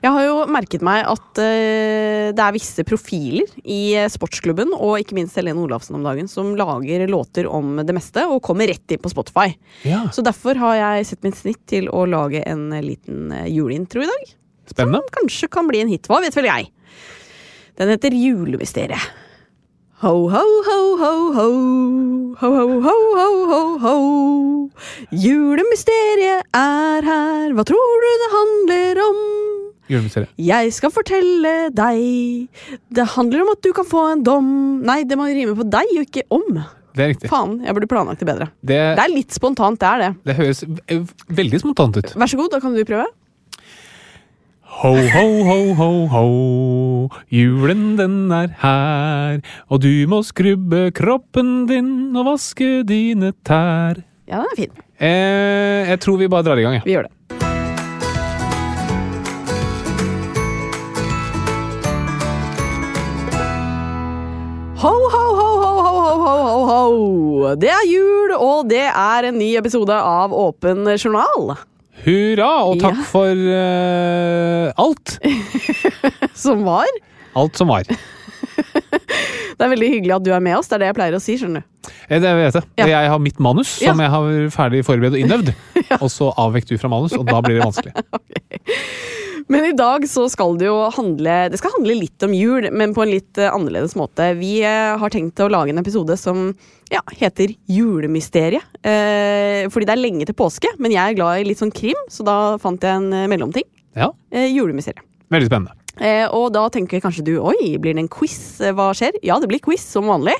[0.00, 5.00] Jeg har jo merket meg at uh, det er visse profiler i eh, sportsklubben, og
[5.00, 8.92] ikke minst Helene Olafsen om dagen, som lager låter om det meste og kommer rett
[8.92, 9.50] inn på Spotify.
[9.88, 14.04] Ja, Så derfor har jeg sett mitt snitt til å lage en eh, liten juleintro
[14.04, 14.34] i dag.
[14.66, 15.02] Spennende.
[15.04, 16.08] Som kanskje kan bli en hit.
[16.10, 16.72] Hva vet vel jeg?
[17.76, 19.12] Den heter Julemysteriet.
[20.04, 21.46] Ho, ho, ho, ho, ho.
[22.40, 23.96] Ho, ho, ho, ho, ho, ho.
[25.08, 29.22] Julemysteriet er her, hva tror du det handler om?
[29.90, 30.32] Julemysteriet.
[30.42, 32.48] Jeg skal fortelle deg.
[32.90, 34.48] Det handler om at du kan få en dom
[34.86, 36.58] Nei, det må rime på deg og ikke om.
[36.96, 37.28] Det er riktig.
[37.28, 38.46] Faen, jeg burde planlagt det bedre.
[38.64, 40.10] Det, Det er litt spontant, det er det.
[40.30, 40.64] det høres
[41.28, 42.14] veldig spontant ut.
[42.16, 43.06] Vær så god, da kan du prøve.
[44.76, 46.24] Ho, ho, ho, ho, ho.
[47.32, 49.38] Julen den er her,
[49.72, 54.02] og du må skrubbe kroppen din og vaske dine tær.
[54.28, 54.82] Ja, den er fin.
[54.98, 56.84] Eh, jeg tror vi bare drar i gang, jeg.
[56.88, 57.35] Vi gjør det.
[64.86, 67.54] Ho, ho, ho, ho, ho, ho, ho, ho.
[67.58, 71.56] Det er jul, og det er en ny episode av Åpen journal.
[72.04, 73.06] Hurra, og takk ja.
[73.10, 75.16] for eh, alt.
[76.44, 76.86] som var.
[77.34, 77.82] Alt som var.
[79.56, 80.70] det er veldig hyggelig at du er med oss.
[80.70, 81.90] Det er det jeg pleier å si, skjønner du.
[82.06, 82.70] Eh, det vet jeg.
[82.78, 82.90] Ja.
[82.92, 85.50] Jeg har mitt manus, som jeg har ferdig forberedt og innøvd.
[86.04, 88.06] Og så avvek du fra manus, og da blir det vanskelig.
[88.20, 88.62] okay.
[89.52, 92.94] Men i dag så skal det jo handle Det skal handle litt om jul, men
[92.96, 94.32] på en litt eh, annerledes måte.
[94.40, 96.48] Vi eh, har tenkt å lage en episode som
[96.90, 98.66] ja, heter Julemysteriet.
[98.82, 101.98] Eh, fordi det er lenge til påske, men jeg er glad i litt sånn krim,
[102.10, 103.66] så da fant jeg en eh, mellomting.
[103.96, 105.06] Ja, Eh, julemysteriet.
[105.32, 105.76] Veldig spennende.
[105.96, 108.58] Eh, og da tenker kanskje du oi, blir det en quiz?
[108.60, 109.16] Hva skjer?
[109.24, 110.34] Ja, det blir quiz som vanlig.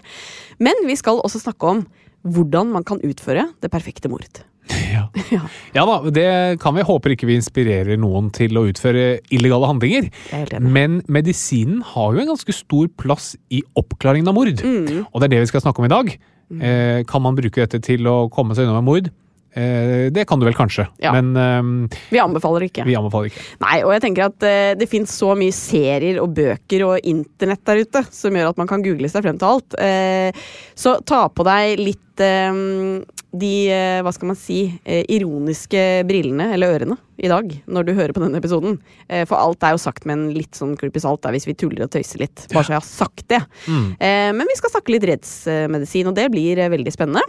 [0.58, 1.86] Men vi skal også snakke om
[2.26, 4.42] hvordan man kan utføre det perfekte mord.
[4.96, 5.06] Ja.
[5.30, 5.40] Ja.
[5.74, 6.28] ja da, det
[6.62, 6.84] kan vi.
[6.86, 10.08] Håper ikke vi inspirerer noen til å utføre illegale handlinger.
[10.34, 10.56] Er.
[10.62, 14.62] Men medisinen har jo en ganske stor plass i oppklaringen av mord.
[14.62, 15.06] Mm.
[15.06, 16.10] Og det er det vi skal snakke om i dag.
[16.46, 19.10] Eh, kan man bruke dette til å komme seg unna med mord?
[19.56, 21.14] Eh, det kan du vel kanskje, Ja.
[21.16, 22.84] men eh, Vi anbefaler ikke.
[22.84, 23.44] vi anbefaler ikke.
[23.64, 27.64] Nei, og jeg tenker at eh, det fins så mye serier og bøker og internett
[27.64, 29.78] der ute som gjør at man kan google seg frem til alt.
[29.80, 30.30] Eh,
[30.76, 32.52] så ta på deg litt eh,
[33.36, 33.54] de,
[34.00, 34.62] hva skal man si,
[35.12, 38.78] ironiske brillene, eller ørene, i dag, når du hører på denne episoden.
[39.28, 41.90] For alt er jo sagt med en litt sånn klype salt hvis vi tuller og
[41.92, 42.46] tøyser litt.
[42.54, 43.42] Bare så jeg har sagt det.
[43.68, 43.90] Mm.
[44.00, 47.24] Eh, men vi skal snakke litt rettsmedisin, og det blir veldig spennende.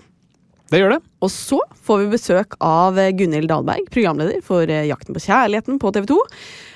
[0.71, 1.01] Det gjør det.
[1.23, 5.79] Og så får vi besøk av eh, Gunhild Dahlberg, programleder for eh, Jakten på kjærligheten
[5.79, 6.17] på TV 2.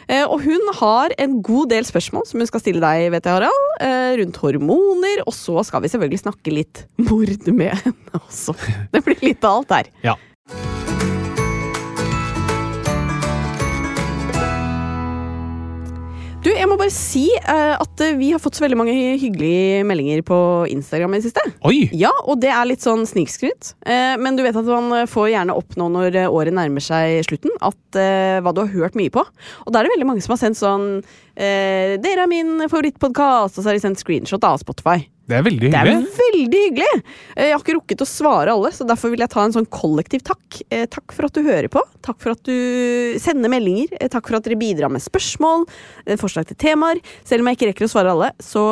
[0.08, 3.36] Eh, Og hun har en god del spørsmål som hun skal stille deg, vet jeg,
[3.36, 5.24] Harald, rundt hormoner.
[5.28, 8.56] Og så skal vi selvfølgelig snakke litt mord med henne også.
[8.96, 9.92] Det blir litt av alt der.
[10.08, 10.16] Ja.
[16.62, 20.22] Jeg må bare si uh, at eh, vi har fått så veldig mange hyggelige meldinger
[20.26, 20.38] på
[20.70, 21.44] Instagram i det siste.
[21.68, 21.88] Oi!
[21.98, 23.74] Ja, og det er litt sånn snikskryt.
[23.88, 27.56] Uh, men du vet at man får gjerne opp nå når året nærmer seg slutten,
[27.66, 29.26] at uh, hva du har hørt mye på.
[29.66, 30.88] Og da er det veldig mange som har sendt sånn
[31.32, 35.08] 'Dere er min favorittpodkast', og så har de sendt screenshot av Spotify.
[35.32, 35.94] Det er veldig hyggelig.
[35.96, 37.02] Det er veldig hyggelig!
[37.38, 39.68] Eh, Jeg har ikke rukket å svare alle, så derfor vil jeg ta en sånn
[39.72, 40.60] kollektiv takk.
[40.70, 41.82] Eh, Takk for at du hører på.
[42.04, 43.94] Takk for at du sender meldinger.
[44.02, 45.64] Eh, Takk for at dere bidrar med spørsmål,
[46.20, 47.00] forslag til temaer.
[47.28, 48.66] Selv om jeg ikke rekker å svare alle, så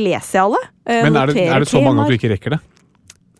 [0.00, 0.62] leser jeg alle.
[0.88, 2.60] Men er det, er det så mange at du ikke rekker det?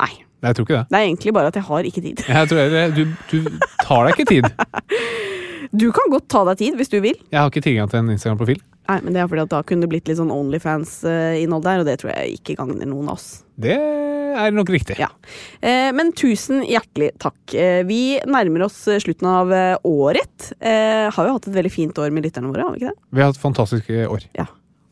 [0.03, 0.13] Nei.
[0.43, 0.87] Nei, Jeg tror ikke det.
[0.91, 2.23] Det er egentlig bare at jeg har ikke tid.
[2.29, 4.51] Jeg tror jeg, du, du tar deg ikke tid.
[5.73, 7.17] Du kan godt ta deg tid hvis du vil.
[7.33, 8.61] Jeg har ikke tilgang til en Instagram-profil.
[8.91, 11.87] Nei, men det er fordi at Da kunne det blitt litt sånn Onlyfans-innhold der, og
[11.89, 13.29] det tror jeg ikke gagner noen av oss.
[13.63, 14.97] Det er nok riktig.
[15.01, 15.09] Ja.
[15.65, 17.39] Eh, men tusen hjertelig takk.
[17.55, 20.51] Eh, vi nærmer oss eh, slutten av eh, året.
[20.61, 23.01] Eh, har jo hatt et veldig fint år med lytterne våre, har vi ikke det?
[23.13, 24.27] Vi har hatt fantastiske år.
[24.37, 24.49] Ja.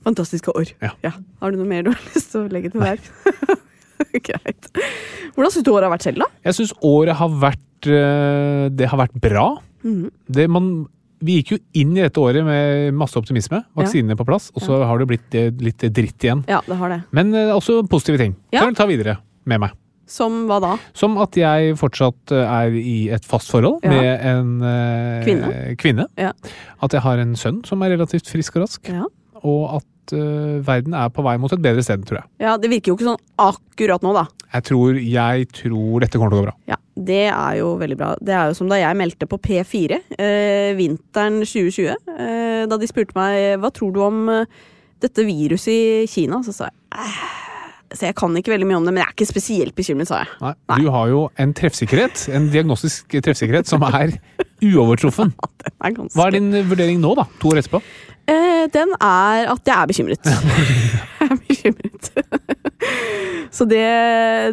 [0.06, 0.72] Fantastiske år.
[0.80, 1.12] Ja.
[1.42, 3.02] Har du noe mer du har lyst til å legge til der?
[4.30, 4.70] Greit.
[5.36, 6.30] Hvordan syns du året har vært selv, da?
[6.48, 9.48] Jeg syns året har vært eh, Det har vært bra.
[9.84, 10.10] Mhm.
[10.28, 10.72] Det man
[11.20, 13.58] vi gikk jo inn i dette året med masse optimisme.
[13.76, 14.46] Vaksinene på plass.
[14.56, 16.40] Og så har det blitt eh, litt dritt igjen.
[16.48, 17.02] Ja, det har det.
[17.12, 18.32] Men eh, også positive ting.
[18.54, 18.62] Ja.
[18.62, 19.74] Kan du ta videre med meg.
[20.10, 20.70] Som hva da?
[20.96, 23.90] Som at jeg fortsatt eh, er i et fast forhold Ja.
[23.92, 25.76] med en eh, Kvinne.
[25.76, 26.06] kvinne.
[26.18, 26.32] Ja.
[26.82, 28.88] At jeg har en sønn som er relativt frisk og rask.
[28.88, 29.04] Ja.
[29.46, 32.30] Og at uh, verden er på vei mot et bedre sted, tror jeg.
[32.42, 34.26] ja, det virker jo ikke sånn akkurat nå, da.
[34.50, 36.56] Jeg tror, jeg tror dette kommer til å gå bra.
[36.72, 38.08] Ja, Det er jo veldig bra.
[38.18, 41.94] Det er jo som da jeg meldte på P4 eh, vinteren 2020.
[42.16, 44.58] Eh, da de spurte meg hva tror du om eh,
[45.00, 47.49] dette viruset i Kina, så sa jeg
[47.90, 50.20] Så jeg kan ikke veldig mye om det, men jeg er ikke spesielt bekymret, sa
[50.22, 50.30] jeg.
[50.44, 50.52] Nei.
[50.70, 50.76] Nei.
[50.78, 54.14] Du har jo en treffsikkerhet, en diagnostisk treffsikkerhet, som er
[54.62, 55.34] uovertruffen.
[55.70, 56.16] Ja, er ganske...
[56.16, 57.26] Hva er din vurdering nå, da?
[57.42, 57.80] To år etterpå?
[58.30, 60.30] Eh, den er at jeg er bekymret.
[61.20, 62.10] jeg er bekymret.
[63.50, 63.82] Så det,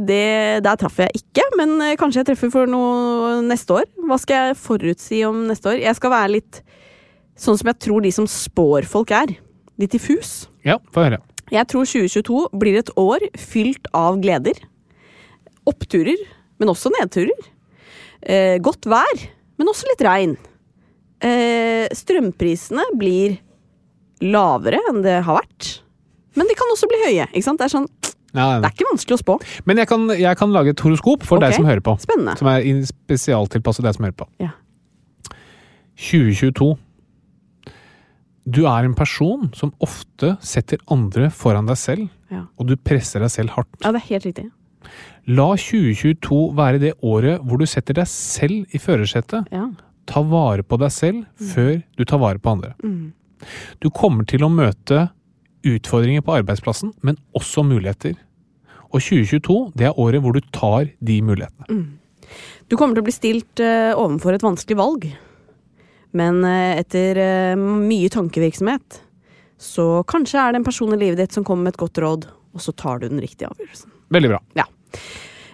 [0.10, 3.88] det Der traff jeg ikke, men eh, kanskje jeg treffer for noe neste år.
[4.10, 5.80] Hva skal jeg forutsi om neste år?
[5.86, 6.62] Jeg skal være litt
[7.38, 9.38] sånn som jeg tror de som spår folk er.
[9.78, 10.48] Litt diffus.
[10.66, 11.22] Ja, få høre.
[11.54, 14.60] Jeg tror 2022 blir et år fylt av gleder.
[15.68, 16.20] Oppturer,
[16.60, 17.50] men også nedturer.
[18.22, 19.26] Eh, godt vær,
[19.60, 20.36] men også litt regn.
[21.24, 23.38] Eh, strømprisene blir
[24.24, 25.78] lavere enn det har vært.
[26.38, 27.28] Men de kan også bli høye.
[27.32, 27.62] ikke sant?
[27.62, 27.88] Det er, sånn,
[28.36, 29.38] Ja, det er ikke vanskelig å spå.
[29.66, 31.50] Men jeg kan, jeg kan lage et horoskop for okay.
[31.50, 31.96] deg som hører på.
[32.04, 32.36] Spennende.
[32.40, 34.28] Som er spesialtilpasset deg som hører på.
[34.44, 34.52] Ja.
[35.98, 36.76] 2022.
[38.48, 42.46] Du er en person som ofte setter andre foran deg selv, Ja.
[42.58, 43.76] og du presser deg selv hardt.
[43.84, 44.52] ja, det er helt riktig.
[45.28, 49.50] La 2022 være det året hvor du setter deg selv i førersetet.
[49.52, 49.66] Ja.
[50.08, 52.74] Ta vare på deg selv før du tar vare på andre.
[52.84, 53.12] Mm.
[53.82, 55.10] Du kommer til å møte
[55.68, 58.16] utfordringer på arbeidsplassen, men også muligheter.
[58.94, 61.88] Og 2022, det er året hvor du tar de mulighetene.
[62.70, 65.10] Du kommer til å bli stilt uh, overfor et vanskelig valg.
[66.18, 69.02] Men eh, etter eh, mye tankevirksomhet,
[69.62, 72.28] så kanskje er det en person i livet ditt som kommer med et godt råd,
[72.54, 73.94] og så tar du den riktige avgjørelsen.
[74.14, 74.42] Veldig bra.
[74.58, 74.66] Ja.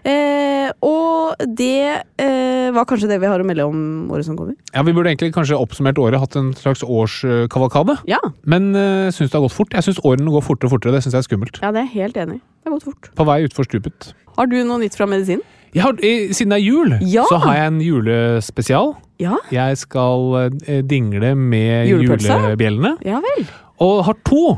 [0.03, 4.57] Eh, og det eh, var kanskje det vi har å melde om året som kommer.
[4.73, 7.95] Ja, Vi burde egentlig kanskje oppsummert året, hatt en slags årskavalkade.
[8.11, 9.71] Ja, Men eh, syns det har gått fort.
[9.71, 10.97] Jeg syns årene går fortere og fortere.
[10.97, 11.61] Det syns jeg er skummelt.
[11.63, 12.41] ja det er helt enig.
[12.43, 13.11] Det har gått fort.
[13.15, 14.11] På vei utfor stupet.
[14.35, 15.43] Har du noe nytt fra medisin?
[15.81, 17.23] Har, eh, siden det er jul, Ja!
[17.29, 18.93] så har jeg en julespesial.
[19.19, 22.33] Ja, Jeg skal eh, dingle med Julepølse?
[22.33, 22.97] julebjellene.
[23.05, 23.47] ja vel.
[23.79, 24.57] Og har to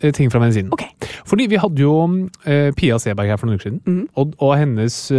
[0.00, 0.72] eh, ting fra medisinen.
[0.72, 0.88] Okay.
[1.26, 1.94] Fordi vi hadde jo
[2.76, 4.08] Pia Seberg her for noen uker siden, mm.
[4.16, 5.10] og, og hennes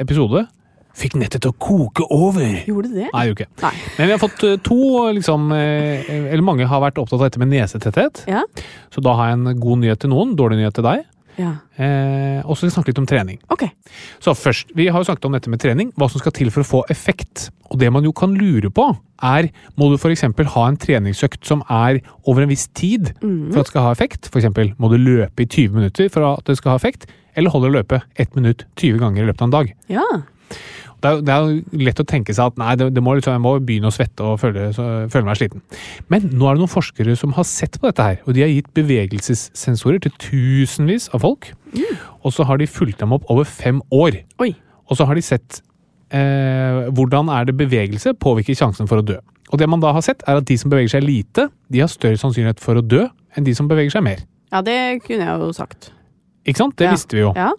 [0.00, 0.46] episode
[0.94, 2.62] fikk nettet til å koke over.
[2.68, 3.08] Gjorde det?
[3.12, 3.46] Nei, okay.
[3.62, 3.72] Nei.
[3.98, 4.76] Men vi har fått to,
[5.16, 8.24] liksom Eller mange har vært opptatt av dette med nesetetthet.
[8.30, 8.44] Ja.
[8.94, 11.02] Så da har jeg en god nyhet til noen, dårlig nyhet til deg.
[11.40, 11.52] Ja.
[11.76, 13.40] Eh, og så skal vi snakke litt om trening.
[13.50, 13.72] Okay.
[14.22, 16.62] Så først, Vi har jo snakket om dette med trening, hva som skal til for
[16.62, 17.48] å få effekt.
[17.70, 18.86] Og det man jo kan lure på,
[19.24, 20.22] er må du f.eks.
[20.22, 24.30] ha en treningsøkt som er over en viss tid for at det skal ha effekt?
[24.30, 24.76] F.eks.
[24.78, 27.08] må du løpe i 20 minutter for at det skal ha effekt?
[27.34, 29.74] Eller holder det å løpe 1 minutt 20 ganger i løpet av en dag?
[29.90, 30.06] Ja.
[31.04, 33.34] Det er, det er jo lett å tenke seg at nei, det, det må liksom,
[33.36, 35.60] jeg må begynne å svette og føle, så, føle meg sliten.
[36.08, 38.48] Men nå er det noen forskere som har sett på dette her, og de har
[38.48, 41.50] gitt bevegelsessensorer til tusenvis av folk.
[42.24, 44.22] Og så har de fulgt dem opp over fem år.
[44.40, 44.54] Oi.
[44.88, 45.60] Og så har de sett
[46.14, 49.18] eh, hvordan er det bevegelse påvirker sjansen for å dø.
[49.52, 51.90] Og det man da har sett, er at de som beveger seg lite, de har
[51.92, 53.04] større sannsynlighet for å dø
[53.36, 54.24] enn de som beveger seg mer.
[54.54, 55.90] Ja, det kunne jeg jo sagt.
[56.48, 56.76] Ikke sant?
[56.80, 56.94] Det Ja.
[56.96, 57.32] visste vi jo.
[57.36, 57.50] Ja.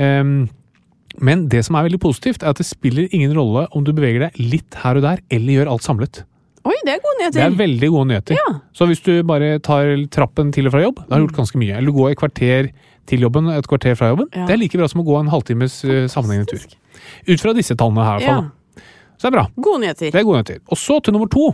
[0.00, 0.48] Ehm,
[1.18, 4.26] men det som er veldig positivt, er at det spiller ingen rolle om du beveger
[4.26, 6.24] deg litt her og der, eller gjør alt samlet.
[6.66, 8.34] Oi, det er gode Det er veldig gode nyheter.
[8.34, 8.56] Ja.
[8.74, 11.60] Så hvis du bare tar trappen til og fra jobb, da har du gjort ganske
[11.60, 11.76] mye.
[11.76, 12.70] Eller du går et kvarter
[13.06, 14.26] til jobben, et kvarter fra jobben.
[14.34, 14.48] Ja.
[14.48, 16.66] Det er like bra som å gå en halvtimes eh, sammenhengende tur.
[17.30, 18.82] Ut fra disse tallene her, i hvert fall.
[19.16, 19.46] Så det er bra.
[19.68, 20.10] Gode nyheter.
[20.10, 20.58] Det er gode nyheter.
[20.66, 21.52] Og så til nummer to,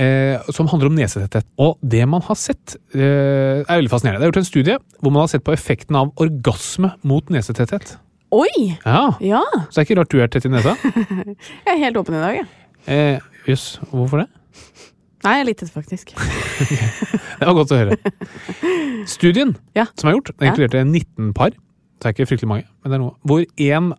[0.00, 1.46] eh, som handler om nesetetthet.
[1.60, 4.24] Og det man har sett, eh, er veldig fascinerende.
[4.24, 7.98] Det er gjort en studie hvor man har sett på effekten av orgasme mot nesetetthet.
[8.36, 8.76] Oi!
[8.84, 9.42] Ja, Ja.
[9.70, 10.74] Så det er ikke rart du er tett i nesa.
[11.66, 12.48] Jeg er helt åpen i dag, jeg.
[12.86, 14.28] Eh, Jøss, hvorfor det?
[15.24, 16.12] Nei, jeg er litt tett, faktisk.
[17.40, 17.96] Det var godt å høre.
[19.10, 19.86] Studien Ja.
[19.98, 21.50] som er gjort, den inkluderte 19 par.
[21.96, 23.14] Det er ikke fryktelig mange, men det er noe.
[23.26, 23.94] Hvor én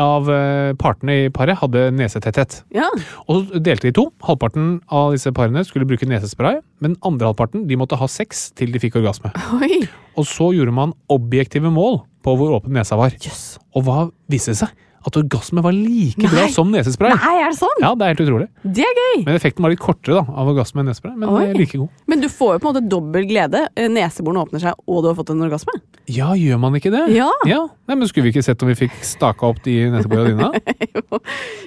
[0.00, 2.58] av eh, partene i paret hadde nesetetthet.
[2.74, 2.86] Ja.
[3.28, 4.06] Og så delte de to.
[4.24, 8.72] Halvparten av disse parene skulle bruke nesespray, men andre halvparten de måtte ha sex til
[8.74, 9.32] de fikk orgasme.
[9.60, 9.82] Oi.
[10.16, 13.14] Og så gjorde man objektive mål på hvor åpen nesa var.
[13.22, 13.56] Yes.
[13.76, 14.85] Og hva viste det seg?
[15.06, 17.12] At orgasme var like bra som nesespray.
[17.14, 17.76] Nei, er det sånn?
[17.78, 18.46] Ja, det er helt utrolig.
[18.64, 19.20] Det er gøy!
[19.28, 21.42] Men effekten var litt kortere da, av orgasme enn nesespray, men Oi.
[21.44, 21.92] eh, like god.
[22.10, 23.60] Men du får jo på en måte dobbel glede.
[23.78, 25.76] Eh, Neseborene åpner seg, og du har fått en orgasme.
[26.10, 27.04] Ja, gjør man ikke det?
[27.14, 27.28] Ja.
[27.46, 30.74] Nei, men Skulle vi ikke sett om vi fikk staka opp de neseborene dine?
[30.96, 31.20] jo.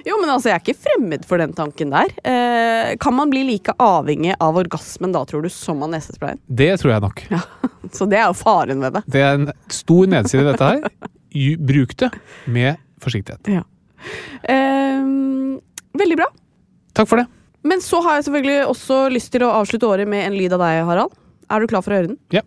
[0.04, 2.12] Jo, men altså, jeg er ikke fremmed for den tanken der.
[2.20, 6.40] Eh, kan man bli like avhengig av orgasmen da, tror du, som av nesesprayen?
[6.44, 7.24] Det tror jeg nok.
[7.32, 7.40] Ja.
[7.96, 9.04] Så det er jo faren ved det.
[9.16, 11.10] Det er en stor nedside i dette her.
[11.64, 12.10] Bruk det
[12.50, 13.50] med forsiktighet.
[13.50, 13.64] Ja.
[14.48, 15.02] Eh,
[16.00, 16.30] veldig bra.
[16.96, 17.26] Takk for det.
[17.66, 20.62] Men så har jeg selvfølgelig også lyst til å avslutte året med en lyd av
[20.64, 21.12] deg, Harald.
[21.50, 22.20] Er du klar for å høre den?
[22.32, 22.44] Ja.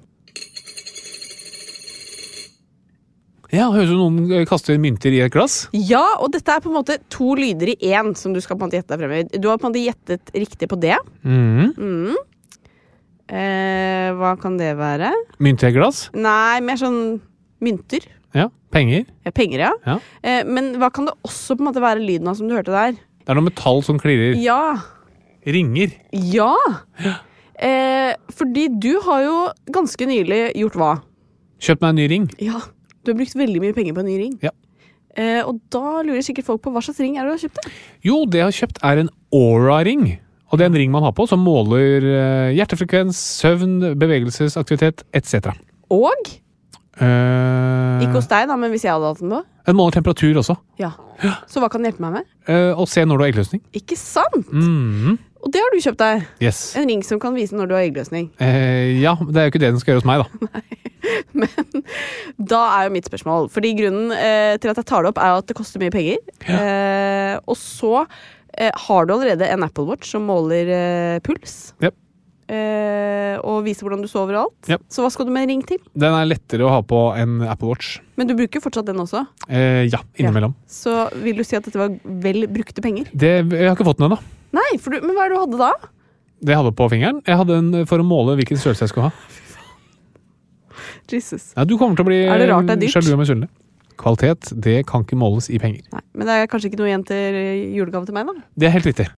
[3.53, 5.67] Ja, Høres ut som noen eh, kaster mynter i et glass.
[5.77, 8.63] Ja, og dette er på en måte to lyder i én som du skal på
[8.65, 9.41] en måte gjette deg frem i.
[9.43, 10.97] Du har på en måte gjettet riktig på det.
[11.21, 12.15] Mhm.
[13.33, 15.11] Eh, hva kan det være?
[15.41, 16.07] Mynt i et glass.
[16.17, 17.21] Nei, mer sånn
[17.63, 18.03] mynter.
[18.33, 18.49] Ja.
[18.73, 19.05] Penger.
[19.25, 19.71] Ja, penger, ja.
[19.85, 19.97] Ja.
[20.25, 22.73] Eh, men hva kan det også på en måte være lyden av som du hørte
[22.73, 22.95] der?
[22.97, 24.33] Det er noe metall som klirrer.
[24.41, 24.79] Ja.
[25.45, 25.93] Ringer.
[26.33, 26.55] Ja!
[27.63, 29.35] Eh, fordi du har jo
[29.75, 30.91] ganske nylig gjort hva?
[31.63, 32.27] Kjøpt meg en ny ring.
[32.43, 32.59] Ja.
[33.03, 34.35] Du har brukt veldig mye penger på en ny ring.
[34.43, 34.51] Ja.
[35.13, 37.59] Eh, og da lurer sikkert folk på hva slags ring er det du har kjøpt?
[37.61, 37.73] det?
[38.07, 40.05] Jo, det jeg har kjøpt er en Aura-ring.
[40.49, 45.53] Og det er en ring man har på som måler eh, hjertefrekvens, søvn, bevegelsesaktivitet etc.
[45.93, 46.33] Og
[47.01, 49.41] Eh, ikke hos deg, da, men hvis jeg hadde hatt den på.
[49.71, 50.55] en måler temperatur også.
[50.77, 50.91] Ja.
[51.49, 52.27] Så hva kan den hjelpe meg med?
[52.51, 53.61] Eh, å se når du har eggløsning.
[53.73, 54.49] Ikke sant?
[54.51, 55.17] Mhm.
[55.43, 56.21] Og det har du kjøpt deg.
[56.39, 56.59] Yes.
[56.79, 58.29] En ring som kan vise når du har eggløsning.
[58.39, 60.47] Eh, ja, det er jo ikke det den skal gjøre hos meg, da.
[60.53, 60.77] Nei.
[61.35, 61.83] Men
[62.39, 65.41] Da er jo mitt spørsmål, fordi grunnen eh, til at jeg tar det opp, er
[65.41, 66.21] at det koster mye penger.
[66.47, 68.05] Eh, og så
[68.53, 70.69] har du allerede en Apple Watch som måler
[71.25, 71.73] puls.
[71.81, 71.95] Yep.
[72.51, 74.69] Eh, og vise hvordan du sover og alt.
[74.73, 74.83] Yep.
[74.91, 75.79] Så hva skal du med en ring til?
[75.95, 77.97] Den er lettere å ha på enn Apple Watch.
[78.19, 79.23] Men du bruker fortsatt den også.
[79.47, 80.55] Eh, ja, innimellom.
[80.69, 83.09] Så vil du si at dette var vel brukte penger?
[83.13, 84.19] Det, jeg har ikke fått den ennå.
[84.53, 85.71] Nei, du, men hva er det du hadde da?
[86.43, 87.23] Det jeg hadde på fingeren.
[87.25, 89.39] Jeg hadde den for å måle hvilken størrelse jeg skulle ha.
[91.13, 91.51] Jesus.
[91.55, 92.89] Ja, du kommer til å bli dyrt?
[92.95, 93.51] sjalu og misunnelig.
[93.99, 95.85] Kvalitet det kan ikke måles i penger.
[95.93, 97.41] Nei, men det er kanskje ikke noe igjen til
[97.77, 98.47] julegave til meg, da?
[98.57, 99.11] Det er helt riktig.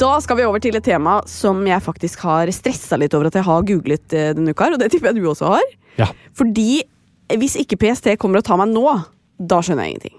[0.00, 3.34] Da skal vi over til et tema som jeg faktisk har stressa litt over at
[3.36, 5.74] jeg har googlet eh, denne uka, og det tipper jeg du også har.
[5.98, 6.06] Ja.
[6.32, 6.80] Fordi
[7.36, 8.86] hvis ikke PST kommer og tar meg nå,
[9.36, 10.16] da skjønner jeg ingenting.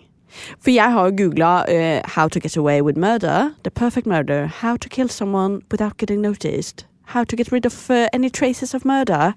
[0.61, 4.77] For jeg har googla uh, 'How to get away with murder', 'The perfect murder', 'How
[4.77, 8.85] to kill someone without getting noticed', 'How to get rid of uh, any traces of
[8.85, 9.33] murder'.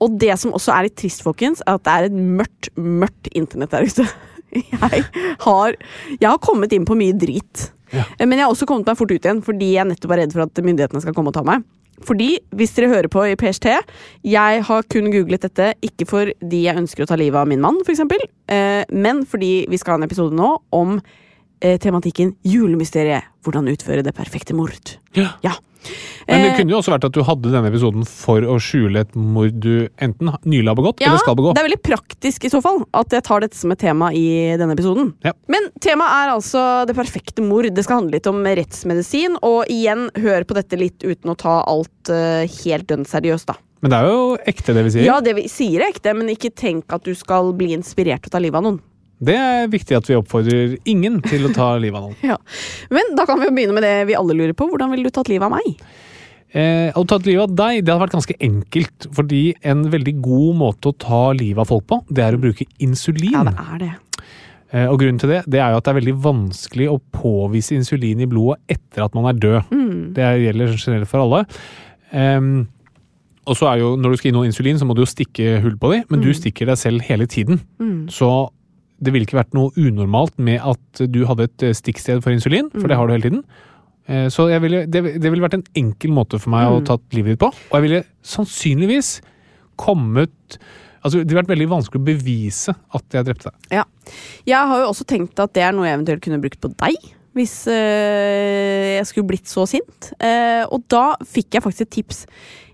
[0.00, 3.28] Og det som også er litt trist, folkens, er at det er et mørkt, mørkt
[3.34, 4.06] internett der ute.
[4.52, 5.04] Jeg
[5.40, 5.72] har,
[6.20, 7.72] jeg har kommet inn på mye drit.
[7.92, 8.04] Ja.
[8.18, 10.34] Eh, Men jeg har også kommet meg fort ut igjen fordi jeg nettopp er redd
[10.34, 11.64] for at myndighetene skal komme og ta meg.
[12.02, 13.68] Fordi, hvis dere hører på i PST,
[14.26, 17.78] jeg har kun googlet dette ikke fordi jeg ønsker å ta livet av min mann,
[17.84, 18.00] f.eks.,
[18.50, 23.28] eh, men fordi vi skal ha en episode nå om eh, tematikken julemysteriet.
[23.44, 24.96] Hvordan utføre det perfekte mord.
[25.18, 25.36] Ja.
[25.46, 25.54] Ja.
[26.28, 29.02] Men det Eh, kunne jo også vært at du hadde denne episoden for å skjule
[29.02, 31.54] et mord du enten nylig har begått Ja, eller skal begå.
[31.54, 34.54] det er veldig praktisk i så fall at jeg tar dette som et tema i
[34.60, 35.12] denne episoden.
[35.26, 35.32] Ja.
[35.50, 37.66] Men temaet er altså det perfekte mord.
[37.72, 39.36] Det skal handle litt om rettsmedisin.
[39.42, 43.58] Og igjen, hør på dette litt uten å ta alt uh, helt dønn seriøst, da.
[43.82, 45.06] Men det er jo ekte, det vi sier.
[45.08, 48.30] Ja, det vi sier er ekte, men ikke tenk at du skal bli inspirert til
[48.30, 48.80] å ta livet av noen.
[49.22, 52.18] Det er viktig at vi oppfordrer ingen til å ta livet av noen.
[52.26, 52.38] Ja.
[52.90, 54.66] Men da kan vi jo begynne med det vi alle lurer på.
[54.70, 55.76] Hvordan ville du tatt livet av meg?
[56.52, 60.58] Eh, å ta livet av deg det hadde vært ganske enkelt, fordi en veldig god
[60.60, 63.38] måte å ta livet av folk på, det er å bruke insulin.
[63.38, 63.92] Ja, det er det.
[64.72, 67.76] Eh, og grunnen til det, det er jo at det er veldig vanskelig å påvise
[67.76, 69.72] insulin i blodet etter at man er død.
[70.16, 71.42] Det gjelder generelt for alle.
[72.12, 72.54] Ehm,
[73.48, 75.56] og så er jo, når du skal gi noen insulin, så må du jo stikke
[75.64, 77.58] hull på dem, men du stikker deg selv hele tiden.
[78.12, 78.28] Så
[79.02, 82.70] det ville ikke vært noe unormalt med at du hadde et eh, stikksted for insulin,
[82.74, 83.42] for det har du hele tiden.
[84.06, 87.02] Eh, Så jeg ville, det, det ville vært en enkel måte for meg å tatt
[87.16, 87.50] livet ditt på.
[87.50, 89.16] Og jeg ville sannsynligvis
[89.80, 90.58] kommet
[91.02, 93.72] Altså, det ville vært veldig vanskelig å bevise at jeg drepte deg.
[93.74, 93.82] Ja.
[94.46, 97.08] Jeg har jo også tenkt at det er noe jeg eventuelt kunne brukt på deg.
[97.32, 100.10] Hvis øh, jeg skulle blitt så sint.
[100.20, 102.26] Eh, og da fikk jeg faktisk et tips.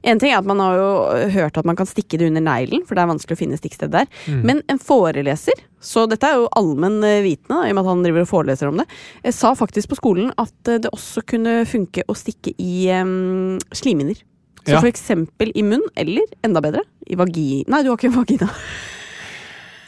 [0.09, 0.91] En ting er at Man har jo
[1.35, 3.93] hørt at man kan stikke det under neglen, for det er vanskelig å finne stikksted
[3.95, 4.07] der.
[4.31, 8.05] Men en foreleser, så dette er jo allmenn eh, vitende, i og med at han
[8.07, 8.87] driver og foreleser om det,
[9.23, 14.19] eh, sa faktisk på skolen at det også kunne funke å stikke i um, slimhinner.
[14.65, 14.81] Så Ja.
[14.83, 18.51] for eksempel i munn, eller enda bedre, i vagina Nei, du har ikke vagina.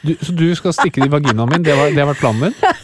[0.01, 1.61] Du, så du skal stikke det i vaginaen min?
[1.61, 2.55] Det, var, det har vært planen din?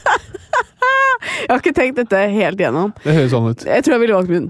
[1.47, 2.93] Jeg har ikke tenkt dette helt gjennom.
[3.05, 3.61] Det høres sånn ut.
[3.63, 4.49] Jeg tror jeg ville valgt munn.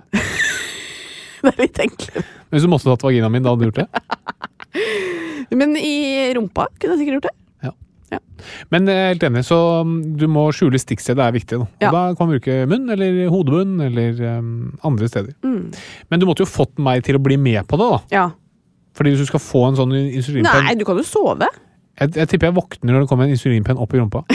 [1.46, 2.24] det er litt enklere.
[2.48, 4.88] Men hvis du måtte tatt vaginaen min, da hadde du gjort det?
[5.58, 5.98] Men i
[6.36, 7.36] rumpa kunne jeg sikkert gjort det.
[8.72, 11.60] Men jeg er helt enig, så um, du må skjule stikkstedet er viktig.
[11.60, 11.68] Da.
[11.84, 11.92] Ja.
[11.94, 14.52] da kan man bruke munn, eller hodebunn, eller um,
[14.88, 15.36] andre steder.
[15.44, 18.00] Men du måtte jo fått meg til å bli med på det, da.
[18.14, 18.26] Ja.
[18.98, 21.46] Fordi hvis du skal få en sånn insulinpenn Nei, du kan jo sove.
[22.00, 24.26] jeg, jeg tipper jeg våkner når det kommer en insulinpenn opp i rumpa.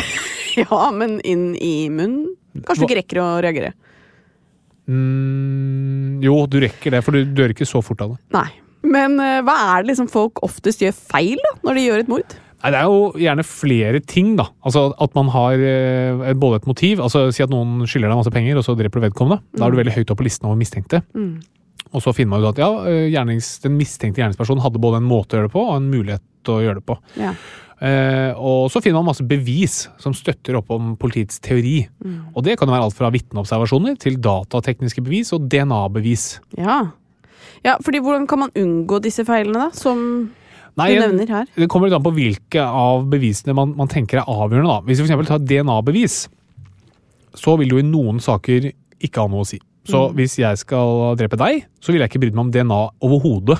[0.52, 3.72] Ja, men inn i munnen Kanskje du ikke rekker å reagere.
[4.90, 8.22] Mm, jo, du rekker det, for du dør ikke så fort av det.
[8.34, 8.48] Nei.
[8.82, 12.10] Men uh, hva er det liksom folk oftest gjør feil da, når de gjør et
[12.10, 12.34] mord?
[12.62, 14.48] Nei, Det er jo gjerne flere ting, da.
[14.66, 18.34] Altså At man har uh, både et motiv altså Si at noen skylder deg masse
[18.34, 19.42] penger, og så dreper du vedkommende.
[19.54, 21.02] Da er du veldig høyt oppe på listen over mistenkte.
[21.92, 25.08] Og så finner man ut at ja, eh, gjernings, den mistenkte gjerningspersonen hadde både en
[25.08, 26.96] måte å gjøre det på, og en mulighet å gjøre det på.
[27.20, 27.34] Ja.
[27.82, 31.80] Eh, og så finner man masse bevis som støtter opp om politiets teori.
[32.36, 36.26] Og det kan jo være alt fra vitneobservasjoner til datatekniske bevis og DNA-bevis.
[36.60, 36.78] Ja.
[37.66, 39.74] ja, fordi hvordan kan man unngå disse feilene, da?
[39.74, 40.30] Som
[40.78, 41.50] Nei, du nevner her.
[41.52, 44.70] Det kommer litt an på hvilke av bevisene man, man tenker er avgjørende.
[44.70, 44.86] Da.
[44.86, 45.28] Hvis vi f.eks.
[45.28, 46.16] tar DNA-bevis,
[47.36, 48.70] så vil det jo i noen saker
[49.02, 49.58] ikke ha noe å si.
[49.90, 53.58] Så hvis jeg skal drepe deg, så vil jeg ikke brydd meg om DNA overhodet.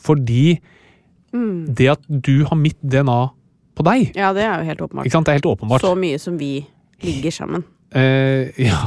[0.00, 0.58] Fordi
[1.30, 3.20] det at du har mitt DNA
[3.76, 5.06] på deg, Ja, det er jo helt åpenbart.
[5.06, 5.26] ikke sant?
[5.26, 5.80] det er helt åpenbart.
[5.84, 6.66] Så mye som vi
[7.02, 7.64] ligger sammen.
[7.94, 8.80] Eh, ja,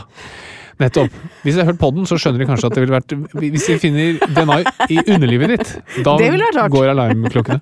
[0.79, 1.11] nettopp.
[1.43, 3.77] Hvis jeg har hørt podden, så skjønner de kanskje at det ville vært Hvis de
[3.81, 4.59] finner DNA
[4.89, 5.73] i underlivet ditt,
[6.05, 7.59] da går alarmklokkene.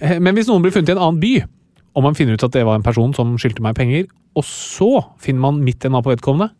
[0.00, 1.32] Eh, Men hvis noen blir funnet i en annen by,
[1.96, 4.90] og man finner ut at det var en person som skyldte meg penger, og så
[5.18, 6.52] finner man mitt DNA på vedkommende,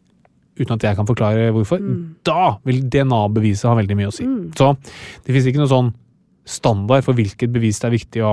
[0.59, 1.79] uten at jeg kan forklare hvorfor,
[2.27, 4.25] da vil DNA-beviset ha veldig mye å si.
[4.59, 5.93] Så det finnes ikke noe sånn
[6.49, 8.33] standard for hvilket bevis det er viktig å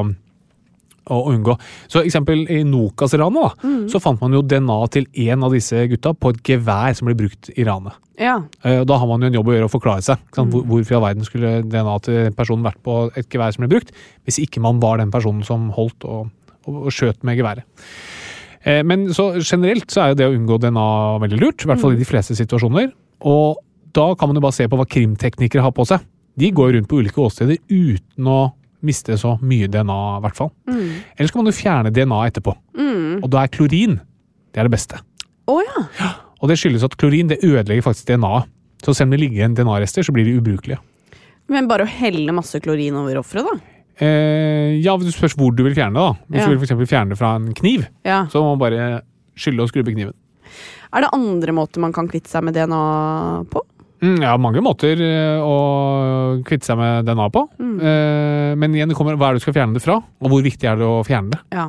[1.11, 1.53] å unngå.
[1.91, 6.13] Så eksempel I Nokas-ranet da, så fant man jo DNA til en av disse gutta
[6.17, 7.93] på et gevær som ble brukt i ranet.
[8.17, 8.37] Ja.
[8.63, 10.17] Eh, Da har man jo en jobb å gjøre å forklare seg.
[10.33, 10.51] sant?
[10.53, 13.91] Hvorfor i all verden skulle DNA til personen vært på et gevær som ble brukt,
[14.25, 16.29] hvis ikke man var den personen som holdt og,
[16.65, 17.63] og, og skjøt med geværet.
[18.65, 20.87] Eh, Men så generelt så er jo det å unngå DNA
[21.21, 22.91] veldig lurt, i hvert fall i de fleste situasjoner.
[23.21, 23.57] Og
[23.93, 25.99] da kan man jo bare se på hva krimteknikere har på seg.
[26.37, 28.39] De går rundt på ulike åsteder uten å
[28.85, 30.51] miste så mye DNA, i hvert fall.
[30.69, 32.55] Ellers kan man jo fjerne DNA etterpå.
[33.23, 33.99] Og da er klorin
[34.55, 34.99] det er det beste.
[35.51, 36.11] Å ja.
[36.41, 38.47] Og det skyldes at klorin det ødelegger faktisk DNA-et.
[38.85, 40.77] Så selv om det ligger igjen DNA-rester, så blir de ubrukelige.
[41.49, 43.55] Men bare å helle masse klorin over offeret, da?
[44.05, 46.03] Eh, ja, du spørs hvor du vil fjerne det.
[46.03, 46.13] da.
[46.29, 46.47] Hvis Ja.
[46.47, 48.25] du vil for fjerne det fra en kniv, Ja.
[48.27, 49.01] så må man bare
[49.35, 50.13] skylle og skrubbe kniven.
[50.93, 53.61] Er det andre måter man kan kvitte seg med DNA på?
[54.03, 57.45] Mm, ja, mange måter eh, å kvitte seg med DNA på.
[57.59, 60.67] Eh, men igjen, kommer hva er det du skal fjerne det fra, og hvor viktig
[60.69, 61.41] er det å fjerne det.
[61.55, 61.67] Ja.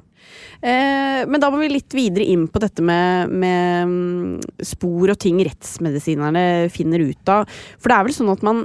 [0.61, 5.21] Eh, men da må vi litt videre inn på dette med, med mm, spor og
[5.23, 7.47] ting rettsmedisinerne finner ut av.
[7.79, 8.65] For det er vel sånn at man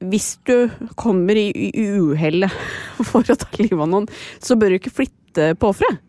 [0.00, 2.46] hvis du kommer i, i uhell
[3.10, 4.06] for å ta livet av noen,
[4.40, 6.00] så bør du ikke flytte på offeret.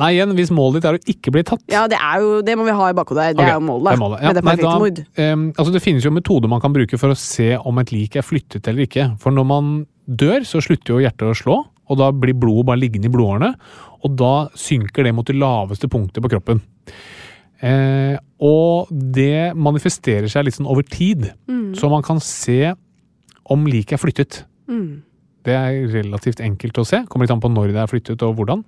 [0.00, 2.56] Nei, igjen, hvis målet ditt er å ikke bli tatt Ja, det, er jo, det
[2.58, 3.28] må vi ha i bakhodet.
[3.36, 3.92] Det okay, er jo målet.
[3.92, 4.22] det er målet.
[4.24, 5.02] Ja, Med det nei, da- mord.
[5.20, 8.18] Um, altså det finnes jo metoder man kan bruke for å se om et lik
[8.18, 9.06] er flyttet eller ikke.
[9.22, 12.82] For når man dør, så slutter jo hjertet å slå, og da blir blodet bare
[12.82, 13.52] liggende i blodårene.
[14.04, 16.60] Og da synker det mot det laveste punktet på kroppen.
[17.64, 21.30] Eh, og det manifesterer seg litt sånn over tid,
[21.78, 22.74] så man kan se
[23.52, 24.42] om liket er flyttet.
[25.44, 27.02] Det er relativt enkelt å se.
[27.08, 28.64] Kommer litt an på når det er flyttet og hvordan.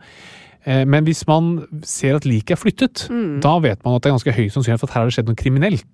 [0.67, 3.05] Eh, Men hvis man ser at liket er flyttet,
[3.41, 5.31] da vet man at det er ganske høy sannsynlighet for at her har det skjedd
[5.31, 5.87] noe kriminelt.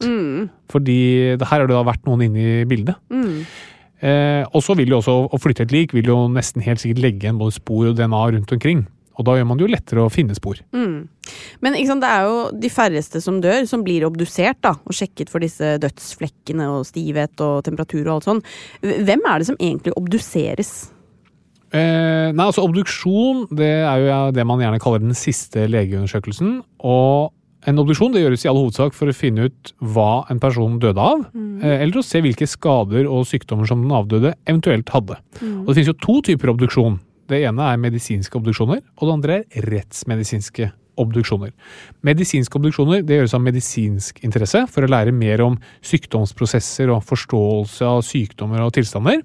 [0.72, 2.96] Fordi det, her har det da vært noen inne i bildet.
[4.02, 7.02] Eh, og så vil jo også å flytte et lik vil jo nesten helt sikkert
[7.04, 8.86] legge igjen både spor og DNA rundt omkring.
[9.20, 10.56] Og da gjør man det jo lettere å finne spor.
[11.60, 14.96] Men ikke sant, det er jo de færreste som dør, som blir obdusert da, og
[14.96, 18.40] sjekket for disse dødsflekkene og stivhet og temperatur og alt sånn.
[18.80, 20.91] Hvem er det som egentlig obduseres?
[21.72, 26.58] Eh, nei, altså Obduksjon det er jo det man gjerne kaller den siste legeundersøkelsen.
[26.84, 27.32] Og
[27.64, 30.98] en obduksjon det gjøres i all hovedsak for å finne ut hva en person døde
[30.98, 31.62] av, Mm.
[31.62, 35.16] eller å se hvilke skader og sykdommer som den avdøde eventuelt hadde.
[35.40, 36.98] Og Det finnes jo to typer obduksjon.
[37.28, 41.52] Det ene er medisinske obduksjoner, og det andre er rettsmedisinske obduksjoner.
[42.04, 47.86] Medisinske obduksjoner det gjøres av medisinsk interesse for å lære mer om sykdomsprosesser og forståelse
[47.86, 49.22] av sykdommer og tilstander,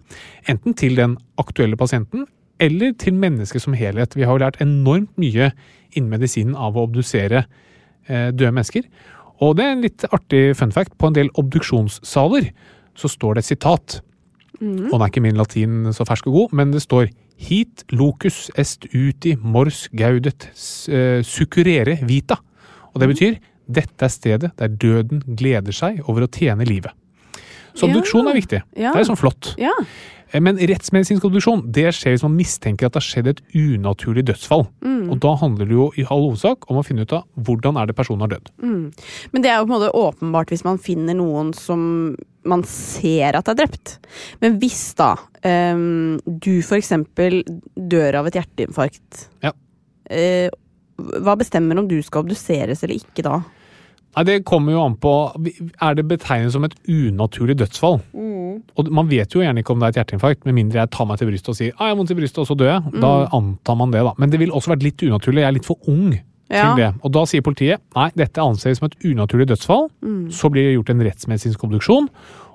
[0.47, 2.25] enten til den aktuelle pasienten
[2.63, 4.15] eller til mennesket som helhet.
[4.17, 5.51] Vi har jo lært enormt mye
[5.93, 7.45] innen medisinen av å obdusere
[8.07, 8.87] eh, døde mennesker.
[9.43, 10.95] Og det er en litt artig fun fact.
[10.97, 12.49] På en del obduksjonssaler
[12.97, 13.99] så står det et sitat.
[14.57, 18.47] Og nå er ikke min latin så fersk og god, men det står Hit locus
[18.57, 20.47] est uti mors gaudet
[20.89, 21.21] eh,
[22.09, 22.39] vita.
[22.93, 23.35] Og det betyr
[23.67, 26.95] dette er stedet der døden gleder seg over å tjene livet.
[27.75, 28.61] Så obduksjon er viktig.
[28.75, 29.55] Det er sånn flott.
[29.59, 29.73] Ja.
[30.31, 34.25] Eh, Men rettsmedisinsk obduksjon det skjer hvis man mistenker at det har skjedd et unaturlig
[34.27, 34.67] dødsfall.
[34.83, 35.09] Mm.
[35.11, 37.87] Og da handler det jo i all hovedsak om å finne ut av hvordan er
[37.89, 38.51] det personen har dødd.
[38.61, 42.15] Men det er jo på en måte åpenbart hvis man finner noen som
[42.47, 43.97] man ser at er drept.
[44.43, 47.41] Men hvis da um, du eksempel
[47.75, 49.51] dør av et hjerteinfarkt, Ja.
[50.11, 50.47] uh,
[50.97, 53.41] hva bestemmer om du skal obduseres eller ikke da?
[54.15, 55.11] Nei, Det kommer jo an på
[55.81, 57.99] Er det betegnet som et unaturlig dødsfall?
[58.77, 61.05] Og Man vet jo gjerne ikke om det er et hjerteinfarkt, med mindre jeg tar
[61.05, 63.01] meg til brystet og sier ah, jeg har vondt i brystet, og så dør jeg.
[63.03, 64.13] Da antar man det, da.
[64.17, 65.43] Men det ville også vært litt unaturlig.
[65.43, 66.15] Jeg er litt for ung
[66.49, 66.73] Ja.
[66.73, 66.93] til det.
[67.03, 69.89] Og da sier politiet nei, dette anses som et unaturlig dødsfall.
[70.31, 72.07] Så blir det gjort en rettsmedisinsk obduksjon.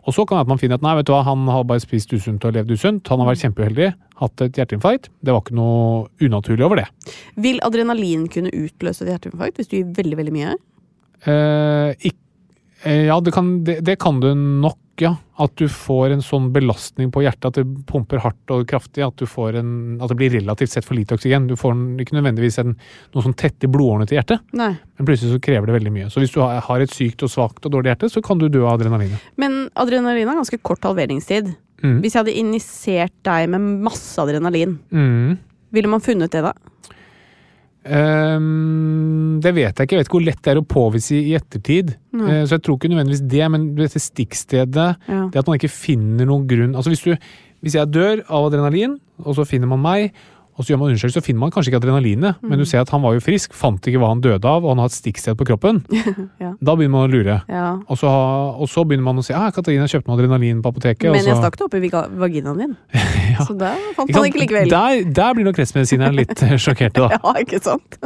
[0.02, 1.78] Og så kan det at man finne at nei, vet du hva, han har bare
[1.84, 3.06] spist usunt og levd usunt.
[3.12, 5.10] Han har vært kjempeuheldig, hatt et hjerteinfarkt.
[5.22, 6.88] Det var ikke noe unaturlig over det.
[7.36, 10.56] Vil adrenalin kunne utløse et hjerteinfarkt hvis du gir veldig veldig mye?
[11.24, 12.18] Eh, ikk-
[12.84, 15.16] eh, ja, det kan, det, det kan du nok, ja.
[15.42, 19.02] At du får en sånn belastning på hjertet, at det pumper hardt og kraftig.
[19.02, 19.70] At, du får en,
[20.02, 21.48] at det blir relativt sett for lite oksygen.
[21.50, 22.74] Du får ikke nødvendigvis en,
[23.14, 24.68] noe sånn tett i blodårene til hjertet, Nei.
[24.98, 26.10] men plutselig så krever det veldig mye.
[26.12, 28.46] Så hvis du har, har et sykt og svakt og dårlig hjerte, så kan du
[28.52, 29.24] dø av adrenalinet.
[29.40, 31.50] Men adrenalin har ganske kort halveringstid.
[31.82, 31.96] Mm.
[32.04, 35.38] Hvis jeg hadde injisert deg med masse adrenalin, Mm.
[35.72, 36.52] ville man funnet det da?
[37.84, 39.96] Ehm, det vet jeg ikke.
[39.96, 41.94] Jeg vet ikke hvor lett det er å påvise i ettertid.
[42.14, 45.22] Eh, så jeg tror ikke nødvendigvis det, men dette stikkstedet Ja.
[45.32, 47.16] Det at man ikke finner noen grunn Altså hvis, du,
[47.62, 50.12] hvis jeg dør av adrenalin, og så finner man meg,
[50.52, 52.58] og så gjør man undersøkelse, så finner man kanskje ikke adrenalinet, men Mm.
[52.58, 54.78] du ser at han var jo frisk, fant ikke hva han døde av, og han
[54.82, 55.82] har et stikksted på kroppen.
[56.42, 56.52] Ja.
[56.60, 57.36] Da begynner man å lure.
[57.48, 57.78] Ja.
[57.88, 61.10] Og så, og så begynner man å si ah, Katarina kjøpte noe adrenalin på apoteket.
[61.12, 62.76] Men jeg stakk det opp i vaginaen din.
[63.46, 64.68] Så der fant Ikke man ikke likevel.
[64.72, 67.08] Der, der blir nok rettsmedisineren litt sjokkert, da.
[67.16, 67.96] Ja, ikke sant?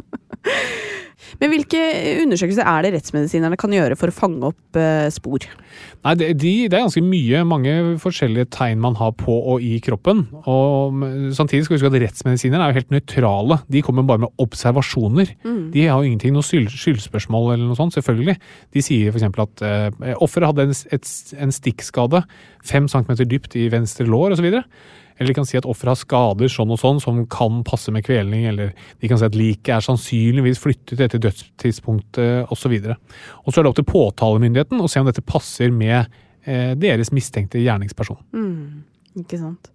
[1.41, 1.81] Men hvilke
[2.23, 5.47] undersøkelser er det rettsmedisinerne kan gjøre for å fange opp eh, spor?
[6.05, 9.79] Nei, det, de, det er ganske mye, mange forskjellige tegn man har på og i
[9.85, 10.27] kroppen.
[10.49, 11.01] Og
[11.37, 13.61] samtidig skal vi huske at rettsmedisinerne er jo helt nøytrale.
[13.73, 15.33] De kommer bare med observasjoner.
[15.75, 18.37] De har jo ingenting noe skyldspørsmål eller noe sånt, selvfølgelig.
[18.77, 19.27] De sier f.eks.
[19.47, 22.23] at eh, offeret hadde en, et, en stikkskade
[22.67, 24.53] fem centimeter dypt i venstre lår osv.
[25.17, 28.05] Eller de kan si at offeret har skader sånn og sånn som kan passe med
[28.07, 32.75] kvelning, eller de kan si at liket er sannsynligvis flyttet etter dødstidspunktet osv.
[32.77, 36.05] Og så er det opp til påtalemyndigheten å se om dette passer med
[36.45, 38.21] eh, deres mistenkte gjerningsperson.
[39.17, 39.71] Ikke sant.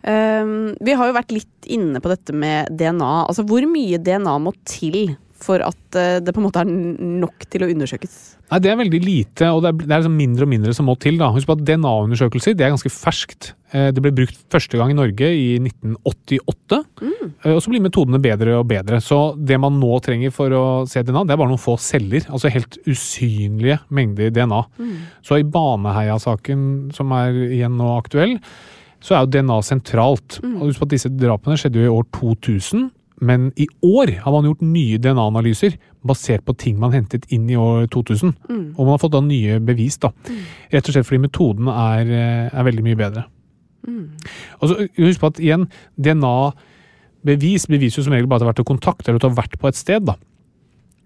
[0.00, 3.12] Um, vi har jo vært litt inne på dette med DNA.
[3.26, 7.44] Altså, hvor mye DNA må til for at eh, det på en måte er nok
[7.52, 8.16] til å undersøkes?
[8.50, 10.86] Nei, Det er veldig lite, og det er, det er liksom mindre og mindre som
[10.86, 11.18] må til.
[11.18, 11.32] da.
[11.34, 13.50] Husk på at DNA-undersøkelser det er ganske ferskt.
[13.74, 16.78] Eh, Det ble brukt første gang i Norge i 1988.
[17.02, 17.32] Mm.
[17.56, 19.00] Og så blir metodene bedre og bedre.
[19.02, 22.24] Så det man nå trenger for å se DNA, det er bare noen få celler.
[22.30, 24.62] Altså helt usynlige mengder DNA.
[25.26, 28.38] Så i Baneheia-saken, som er igjen nå aktuell,
[29.02, 30.38] så er jo DNA sentralt.
[30.42, 32.88] Og husk på at disse drapene skjedde jo i år 2000.
[33.20, 35.76] Men i år har man gjort nye DNA-analyser
[36.06, 38.34] basert på ting man hentet inn i år 2000.
[38.76, 40.10] Og man har fått da nye bevis, da.
[40.72, 43.24] Rett og slett fordi metoden er, eh, er veldig mye bedre.
[44.60, 48.52] Og så Husk på at igjen, DNA-bevis beviser jo som regel bare at det har
[48.54, 50.04] vært til kontakt, eller at du har vært på et sted.
[50.04, 50.14] da.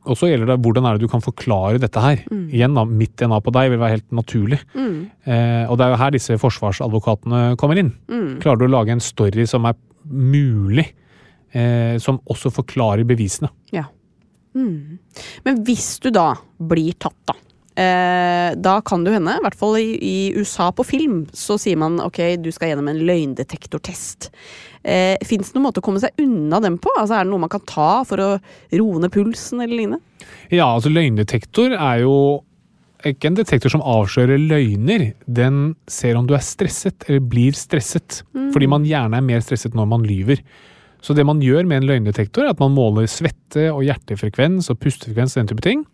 [0.08, 2.22] Og så gjelder det hvordan er det du kan forklare dette her.
[2.50, 4.60] Igjen da, Mitt DNA på deg vil være helt naturlig.
[5.26, 7.92] Eh, og det er jo her disse forsvarsadvokatene kommer inn.
[8.40, 9.74] Klarer du å lage en story som er
[10.08, 10.86] mulig,
[11.52, 13.50] eh, som også forklarer bevisene?
[13.74, 13.86] Ja.
[14.54, 14.98] Mm.
[15.46, 17.36] Men hvis du da blir tatt, da.
[17.80, 21.56] Eh, da kan det jo hende, i hvert fall i, i USA på film, så
[21.60, 24.30] sier man ok, du skal gjennom en løgndetektortest.
[24.82, 26.92] Eh, Fins det noen måte å komme seg unna dem på?
[26.98, 28.30] Altså Er det noe man kan ta for å
[28.74, 30.28] roe ned pulsen eller lignende?
[30.50, 32.14] Ja, altså løgndetektor er jo
[33.06, 35.06] ikke en detektor som avslører løgner.
[35.24, 38.22] Den ser om du er stresset eller blir stresset.
[38.52, 40.42] Fordi man gjerne er mer stresset når man lyver.
[41.00, 44.78] Så det man gjør med en løgndetektor, er at man måler svette og hjertefrekvens og
[44.82, 45.84] pustefrekvens den type ting.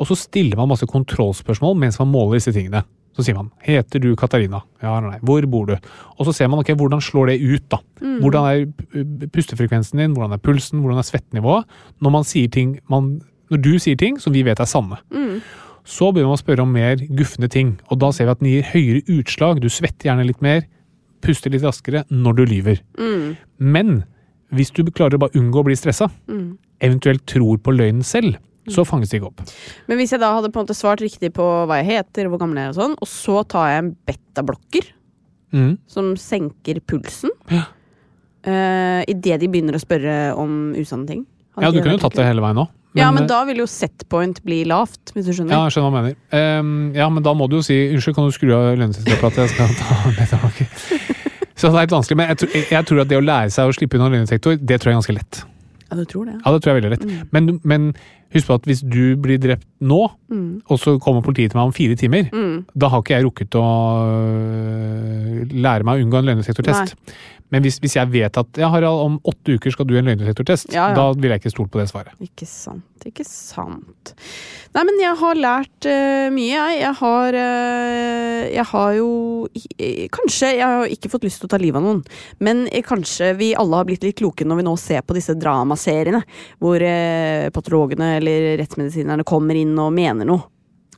[0.00, 2.82] Og så stiller man masse kontrollspørsmål mens man måler disse tingene.
[3.16, 5.18] Så sier man 'Heter du Katarina?' Ja eller nei.
[5.20, 5.78] 'Hvor bor du?'
[6.18, 7.78] Og så ser man ok, hvordan slår det ut, da.
[8.20, 11.64] Hvordan er pustefrekvensen din, hvordan er pulsen, hvordan er svettenivået?
[12.02, 14.98] Når man sier ting man, Når du sier ting som vi vet er sanne.
[15.84, 18.48] Så begynner man å spørre om mer gufne ting, og da ser vi at den
[18.48, 19.60] gir høyere utslag.
[19.60, 20.62] Du svetter gjerne litt mer,
[21.22, 22.80] puster litt raskere når du lyver.
[23.60, 24.04] Men
[24.54, 26.08] hvis du klarer å bare unngå å bli stressa,
[26.80, 28.36] eventuelt tror på løgnen selv,
[28.68, 29.40] så fanges det ikke opp.
[29.86, 32.38] Men hvis jeg da hadde på en måte svart riktig på hva jeg heter, hvor
[32.42, 34.92] gammel jeg er, og sånn, og så tar jeg en betablokker
[35.54, 35.76] Mm.
[35.86, 37.62] som senker pulsen Ja.
[38.44, 41.20] uh, idet de begynner å spørre om usanne ting
[41.54, 42.68] hadde Ja, du kunne jo tatt det hele veien òg.
[42.98, 45.52] Ja, men da vil jo setpoint bli lavt, hvis du skjønner.
[45.54, 46.60] Ja, jeg skjønner hva du mener.
[46.60, 49.36] Um, ja, men da må du jo si unnskyld, kan du skru av løgndetektorapparatet?
[49.36, 50.66] Jeg skal ta betalbakke.
[51.56, 53.70] Så det er litt vanskelig, men jeg, tror- jeg, tror at det å lære seg
[53.70, 55.38] å slippe unna løgndetektor, det tror jeg er ganske lett.
[55.86, 56.34] Ja, du tror det?
[56.44, 57.26] Ja, det tror jeg er veldig lett.
[57.32, 57.84] Men, men
[58.34, 60.00] husk på at hvis du blir drept nå,
[60.66, 62.26] og så kommer politiet til meg om fire timer,
[62.76, 63.62] da har ikke jeg rukket å
[64.36, 66.96] øh, lære meg å unngå en løgndetektortest.
[67.54, 70.72] Men hvis, hvis jeg vet at ja, Harald, om åtte uker skal du en løgndetektortest,
[70.74, 70.96] Ja, ja.
[70.98, 72.16] da vil jeg ikke stole på det svaret.
[72.22, 74.14] Ikke sant, ikke sant.
[74.74, 76.80] Nei, men jeg har lært uh, mye, jeg.
[76.82, 79.10] Jeg har, uh, jeg har jo
[80.12, 82.02] Kanskje Jeg har ikke fått lyst til å ta livet av noen,
[82.42, 86.22] men kanskje vi alle har blitt litt kloke når vi nå ser på disse dramaseriene,
[86.62, 90.50] hvor uh, patologene eller rettsmedisinerne kommer inn og mener noe.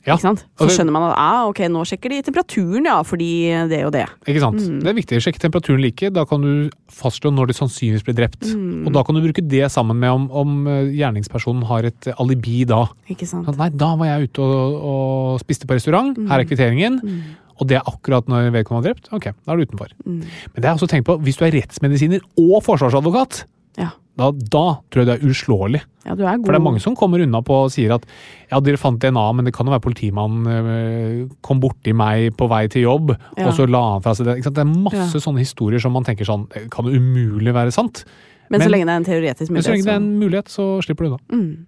[0.05, 0.43] Ja, Ikke sant?
[0.59, 3.31] Så skjønner man at ah, ok, nå sjekker de temperaturen, ja, fordi
[3.71, 4.05] det og det.
[4.29, 4.61] Ikke sant?
[4.63, 4.77] Mm.
[4.83, 6.11] Det er viktig å sjekke temperaturen like.
[6.15, 8.47] Da kan du fastslå når de sannsynligvis ble drept.
[8.47, 8.87] Mm.
[8.87, 12.23] Og da kan du bruke det sammen med om, om eh, gjerningspersonen har et eh,
[12.23, 12.85] alibi da.
[13.11, 13.51] Ikke sant?
[13.59, 16.15] Nei, da var jeg ute og, og spiste på restaurant.
[16.17, 16.31] Mm.
[16.31, 16.99] Her er kvitteringen.
[17.59, 19.09] Og det er akkurat når vedkommende var drept.
[19.15, 19.91] Ok, da er du utenfor.
[20.05, 20.19] Mm.
[20.23, 23.43] Men det er også tenkt på, hvis du er rettsmedisiner og forsvarsadvokat.
[24.19, 25.81] Da, da tror jeg du er uslåelig.
[26.05, 26.45] ja, du er god.
[26.45, 28.05] For det er mange som kommer unna på og sier at
[28.51, 32.47] ja, dere fant DNA, men det kan jo være politimannen øh, kom borti meg på
[32.51, 33.47] vei til jobb, Ja.
[33.47, 34.39] og så la han fra seg det.
[34.45, 35.23] Det er masse Ja.
[35.23, 38.03] sånne historier som man tenker sånn Det kan jo umulig være sant.
[38.49, 39.53] men, så lenge det er en teoretisk mulighet.
[39.53, 41.19] Men så lenge det er en mulighet, så slipper du unna.
[41.29, 41.65] Mm.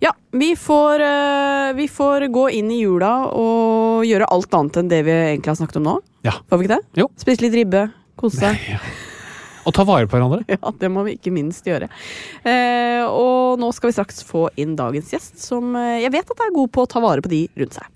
[0.00, 4.88] Ja, vi får, eh, vi får gå inn i jula og gjøre alt annet enn
[4.88, 5.98] det vi egentlig har snakket om nå.
[6.24, 6.32] Ja.
[6.50, 6.84] Får vi ikke det?
[7.02, 7.06] Jo.
[7.20, 8.56] Spise litt ribbe, kose seg.
[8.74, 8.80] Ja.
[9.66, 10.44] Og ta vare på hverandre.
[10.56, 11.88] Ja, det må vi ikke minst gjøre.
[12.46, 16.44] Eh, og nå skal vi straks få inn dagens gjest, som eh, jeg vet at
[16.46, 17.90] er god på å ta vare på de rundt seg.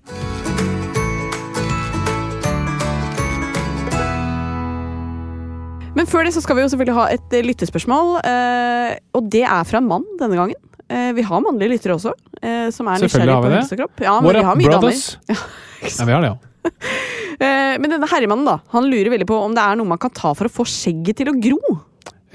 [5.91, 9.43] Men før det så skal vi jo selvfølgelig ha et eh, lyttespørsmål, eh, og det
[9.43, 10.59] er fra en mann denne gangen.
[10.91, 13.57] Eh, vi har mannlige lyttere også, eh, som er Selvfølgelig nysgjerrige på det.
[13.59, 14.05] helse og kropp.
[14.05, 15.03] Ja, men What vi har mye brothers?
[15.27, 15.43] damer.
[15.81, 16.37] Ja, vi har det, ja.
[17.41, 20.13] Eh, men denne herremannen da, han lurer veldig på om det er noe man kan
[20.13, 21.77] ta for å få skjegget til å gro.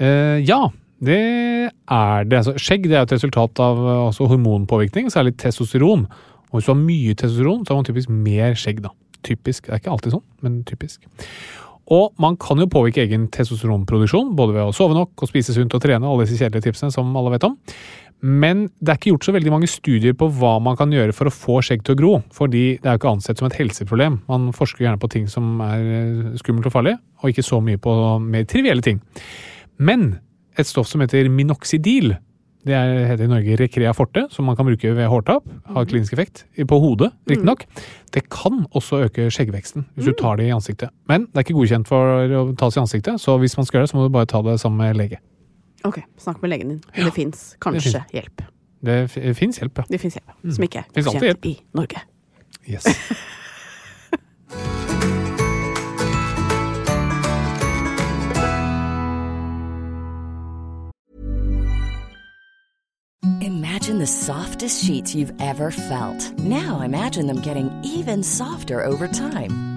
[0.03, 0.65] Eh, ja,
[0.99, 1.19] det
[1.71, 2.41] er det.
[2.41, 6.07] Altså, skjegg det er et resultat av eh, altså, hormonpåvirkning, særlig testosteron.
[6.49, 8.83] Og hvis du har mye testosteron, så har man typisk mer skjegg.
[8.83, 8.91] da.
[9.27, 9.67] Typisk.
[9.67, 11.07] Det er ikke alltid sånn, men typisk.
[11.93, 15.75] Og man kan jo påvirke egen testosteronproduksjon, både ved å sove nok og spise sunt
[15.75, 17.55] og trene, alle disse kjedelige tipsene som alle vet om.
[18.25, 21.29] Men det er ikke gjort så veldig mange studier på hva man kan gjøre for
[21.29, 22.13] å få skjegg til å gro.
[22.33, 24.21] Fordi det er jo ikke ansett som et helseproblem.
[24.29, 27.81] Man forsker gjerne på ting som er eh, skummelt og farlig, og ikke så mye
[27.81, 29.03] på mer trivielle ting.
[29.77, 30.15] Men
[30.57, 32.15] et stoff som heter minoxidil,
[32.67, 36.17] det er, heter i Norge Recrea forte, som man kan bruke ved hårtap, har klinisk
[36.17, 37.63] effekt, på hodet riktignok.
[38.11, 40.91] Det kan også øke skjeggveksten hvis du tar det i ansiktet.
[41.07, 43.87] Men det er ikke godkjent for å tas i ansiktet, så hvis man skal gjøre
[43.87, 45.21] det, så må du bare ta det sammen med lege.
[45.85, 46.83] Ok, snakk med legen din.
[46.95, 48.41] Det fins kanskje hjelp.
[48.85, 49.83] Det fins hjelp, ja.
[49.89, 52.01] Det fins hjelp, som ikke er Finnes alltid i Norge.
[52.67, 52.85] Yes.
[63.41, 66.37] Imagine the softest sheets you've ever felt.
[66.39, 69.76] Now imagine them getting even softer over time.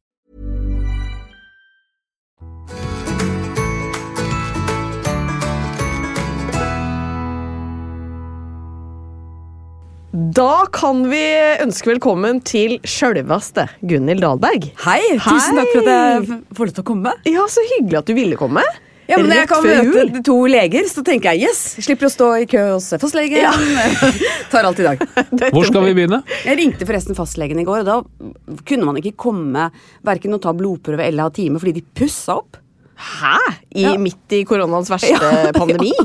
[10.11, 11.21] Da kan vi
[11.63, 14.65] ønske velkommen til sjølveste Gunhild Dahlberg.
[14.83, 17.13] Hei, tusen takk for at jeg får lov til å komme.
[17.31, 18.63] Ja, Så hyggelig at du ville komme.
[19.07, 20.19] Ja, men jeg kan møte jul.
[20.27, 23.55] to leger, så tenker jeg yes, slipper å stå i kø hos fastlegen.
[24.51, 24.99] Tar alt i dag.
[25.55, 26.21] Hvor skal vi begynne?
[26.43, 29.69] Jeg ringte forresten fastlegen i går, og da kunne man ikke komme
[30.07, 32.59] verken å ta blodprøve eller ha time fordi de pussa opp.
[32.99, 33.37] Hæ?
[33.71, 33.95] I, Ja.
[33.99, 35.95] Midt i koronaens verste pandemi?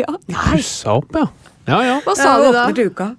[0.00, 0.16] Ja.
[0.32, 1.28] Pussa opp, ja.
[1.68, 1.96] Ja, ja.
[2.08, 2.88] Hva sa ja, de da?
[2.88, 3.12] uka.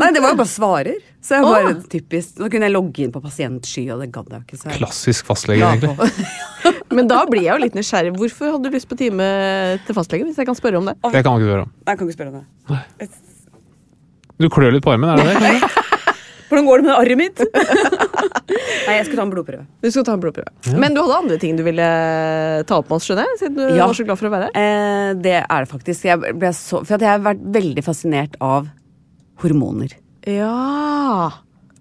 [0.00, 0.98] Nei, det var jo bare svarer.
[1.20, 4.44] Så jeg bare typisk Nå kunne jeg logge inn på pasientsky, og det gadd jeg
[4.46, 4.58] ikke.
[4.60, 5.96] Så jeg Klassisk fastlege, la egentlig.
[5.96, 6.74] på.
[6.96, 8.14] Men da blir jeg jo litt nysgjerrig.
[8.18, 9.26] Hvorfor hadde du lyst på time
[9.86, 10.24] til fastlege?
[10.30, 10.96] Hvis jeg kan spørre om det.
[11.04, 11.74] Det kan man ikke spørre om.
[11.76, 13.10] Nei, Jeg kan ikke spørre om det.
[14.40, 15.70] Du klør litt på armen, er det det?
[16.50, 17.40] Hvordan går det med arret mitt?
[18.88, 19.66] Nei, jeg skulle ta en blodprøve.
[19.84, 20.74] Du skal ta en blodprøve.
[20.82, 21.86] Men du hadde andre ting du ville
[22.66, 23.38] ta opp med oss, skjønner jeg?
[23.44, 23.86] Siden du Ja.
[23.86, 24.58] var så glad for å være her.
[24.58, 26.08] Eh, det er det faktisk.
[26.10, 28.66] Jeg ble så, for at jeg har vært veldig fascinert av
[29.42, 29.94] hormoner.
[30.28, 31.30] Ja.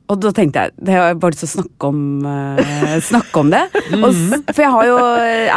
[0.10, 3.42] Og da tenkte jeg det har jeg bare lyst til å snakke om, uh, snakke
[3.44, 3.64] om det.
[4.00, 4.08] Og,
[4.50, 5.00] for jeg har jo,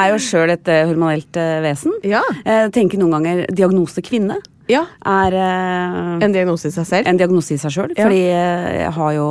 [0.03, 1.97] er jo sjøl et eh, hormonelt uh, vesen.
[2.05, 2.23] Ja.
[2.45, 4.39] Uh, tenker noen ganger diagnose kvinne
[4.71, 4.85] ja.
[5.09, 7.09] er En diagnose i seg selv.
[7.11, 7.95] en diagnose i seg sjøl.
[7.97, 8.07] Ja.
[8.07, 9.29] Fordi jeg har jo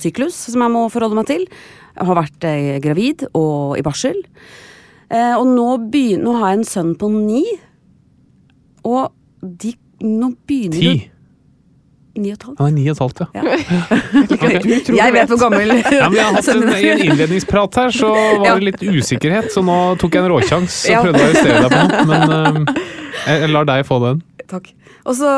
[0.00, 1.46] syklus som jeg må forholde meg til.
[1.94, 2.46] Jeg har vært
[2.82, 4.18] gravid og i barsel.
[5.14, 7.44] Eh, og nå, begyn- nå har jeg en sønn på ni.
[8.84, 9.74] Og de,
[10.04, 11.10] nå begynner Ti.
[12.14, 12.58] Ni og et halvt.
[12.60, 13.30] Han er ni og et halvt, ja.
[15.00, 18.10] Jeg vet hvor gammel Ja, men jeg har hatt en, I en innledningsprat her så
[18.14, 21.74] var det litt usikkerhet, så nå tok jeg en råsjans og prøvde å arrestere deg
[21.74, 22.04] på noe.
[22.12, 24.22] Men jeg, jeg lar deg få den.
[24.50, 24.70] Takk.
[25.04, 25.28] Og så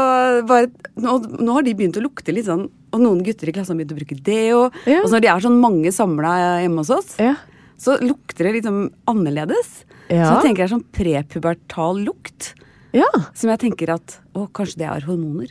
[0.46, 0.68] bare,
[1.00, 3.80] nå, nå har de begynt å lukte litt sånn Og noen gutter i klassen har
[3.80, 4.60] begynt å bruke deo.
[4.86, 5.00] Ja.
[5.00, 7.32] Og så når de er sånn mange samla hjemme hos oss, Ja.
[7.80, 9.84] så lukter det liksom annerledes.
[10.10, 10.26] Ja.
[10.28, 12.52] Så jeg tenker det er sånn prepubertal lukt.
[12.96, 13.08] ja.
[13.34, 15.50] Som jeg tenker at å, kanskje det er hormoner.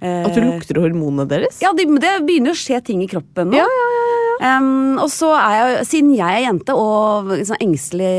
[0.00, 1.60] Eh, At du lukter hormonene deres?
[1.60, 3.58] Ja, det, det begynner å skje ting i kroppen nå.
[3.60, 3.98] Ja, ja,
[4.40, 8.12] Em, og så er jeg, siden jeg er jente og liksom engstelig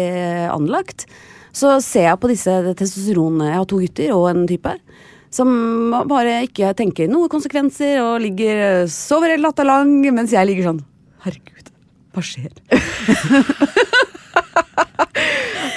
[0.53, 1.07] anlagt,
[1.49, 4.75] så ser jeg på disse testosteronene Jeg har to gutter og en type.
[5.33, 5.49] Som
[6.11, 10.83] bare ikke tenker noen konsekvenser og ligger sover hele natta lang, mens jeg ligger sånn
[11.25, 11.73] Herregud,
[12.13, 12.51] hva skjer?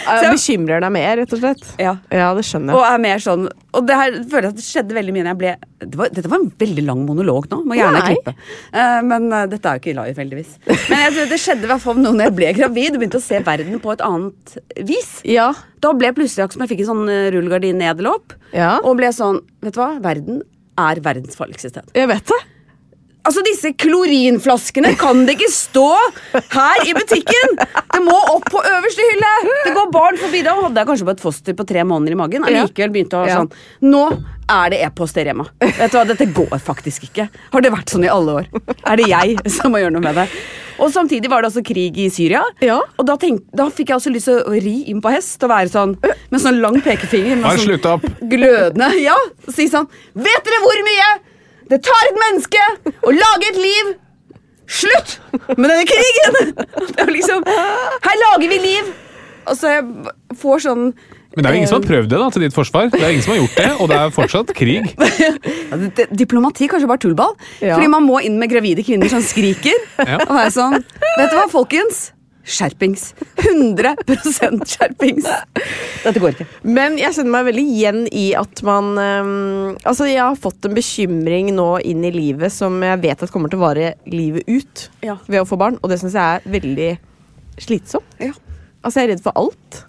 [0.05, 1.65] Jeg bekymrer deg mer, rett og slett.
[1.81, 1.95] Ja.
[2.13, 2.95] Ja, det skjønner Og jeg.
[2.95, 5.41] er mer sånn Og det her føler jeg at det skjedde veldig mye når jeg
[5.43, 5.53] ble
[5.85, 7.59] det var, Dette var en veldig lang monolog nå.
[7.69, 8.15] Må gjerne Nei.
[8.15, 8.35] klippe.
[8.73, 10.55] Uh, men uh, dette er jo ikke live, heldigvis.
[10.89, 13.21] Men jeg tror det skjedde i hvert fall nå når jeg ble gravid og begynte
[13.21, 14.57] å se verden på et annet
[14.89, 15.11] vis.
[15.29, 15.51] Ja.
[15.85, 18.37] Da ble jeg plutselig akkurat som jeg fikk en sånn eh, rullegardin ned eller opp.
[18.57, 18.79] Ja.
[18.87, 19.91] Og ble sånn Vet du hva?
[20.05, 20.41] Verden
[20.81, 21.93] er verdens farligste sted.
[21.97, 22.41] Jeg vet det.
[23.25, 25.87] Altså, disse klorinflaskene kan det ikke stå
[26.53, 27.55] her i butikken!
[27.95, 29.31] Det må opp på øverste hylle!
[29.65, 30.43] Det går barn forbi.
[30.45, 32.45] Da hadde jeg kanskje bare et foster på tre måneder i magen.
[32.45, 33.49] Allikevel begynte å ha sånn
[33.89, 34.03] Nå
[34.53, 35.47] er det e-post der hjemme.
[35.63, 37.31] Vet du hva, Dette går faktisk ikke.
[37.55, 38.53] Har det vært sånn i alle år?
[38.85, 40.29] Er det jeg som må gjøre noe med det?
[40.85, 42.43] Og samtidig var det også krig i Syria.
[42.61, 42.81] Ja.
[42.99, 45.53] Og da, tenk, da fikk jeg også lyst til å ri inn på hest og
[45.55, 47.39] være sånn med sånn lang pekefinger.
[47.41, 48.91] med sånn glødende.
[49.01, 51.09] Ja, og si sånn Vet dere hvor mye
[51.71, 52.65] det tar et menneske
[53.05, 53.95] å lage et liv?
[54.65, 55.19] Slutt
[55.59, 56.55] med denne krigen!
[56.95, 58.93] Det er liksom Her lager vi liv!
[59.45, 59.85] Og så jeg
[60.41, 60.87] får sånn
[61.35, 62.89] Men det er jo ingen som har prøvd det, da, til ditt forsvar.
[62.95, 64.87] Det er ingen som har gjort det, og det er fortsatt krig.
[65.71, 67.35] ja, det- Diplomati kanskje bare tullball.
[67.61, 67.75] Ja.
[67.77, 69.77] Fordi man må inn med gravide kvinner som skriker.
[70.01, 70.21] Ja.
[70.29, 72.07] Og er sånn Vet du hva, folkens?
[72.45, 73.15] Skjerpings.
[73.41, 75.27] 100% skjerpings.
[76.05, 76.47] Dette går ikke.
[76.69, 80.77] Men jeg kjenner meg veldig igjen i at man um, Altså, jeg har fått en
[80.77, 84.85] bekymring nå inn i livet som jeg vet at kommer til å vare livet ut
[85.05, 85.17] Ja.
[85.27, 86.91] ved å få barn, og det syns jeg er veldig
[87.65, 88.17] slitsomt.
[88.21, 88.33] Ja.
[88.85, 89.81] Altså, jeg er redd for alt.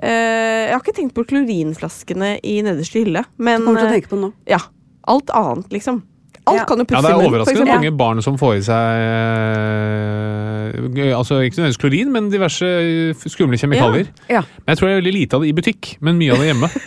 [0.00, 3.98] Uh, jeg har ikke tenkt på klorinflaskene i nederste hylle, men Kommer til å eh,
[3.98, 4.32] tenke på det nå.
[4.50, 4.60] ja.
[5.10, 6.02] Alt annet, liksom.
[6.48, 6.64] Alt Ja.
[6.64, 7.20] kan jo Ja, pusse Det i er munnen.
[7.20, 7.74] for overraskende eksempel.
[7.74, 8.80] mange barn som får i seg
[10.00, 14.06] øh, Altså ikke nødvendigvis klorin, men diverse eh, skumle kjemikalier.
[14.30, 14.40] Ja.
[14.64, 16.46] Men Jeg tror det er veldig lite av det i butikk, men mye av det
[16.52, 16.68] hjemme.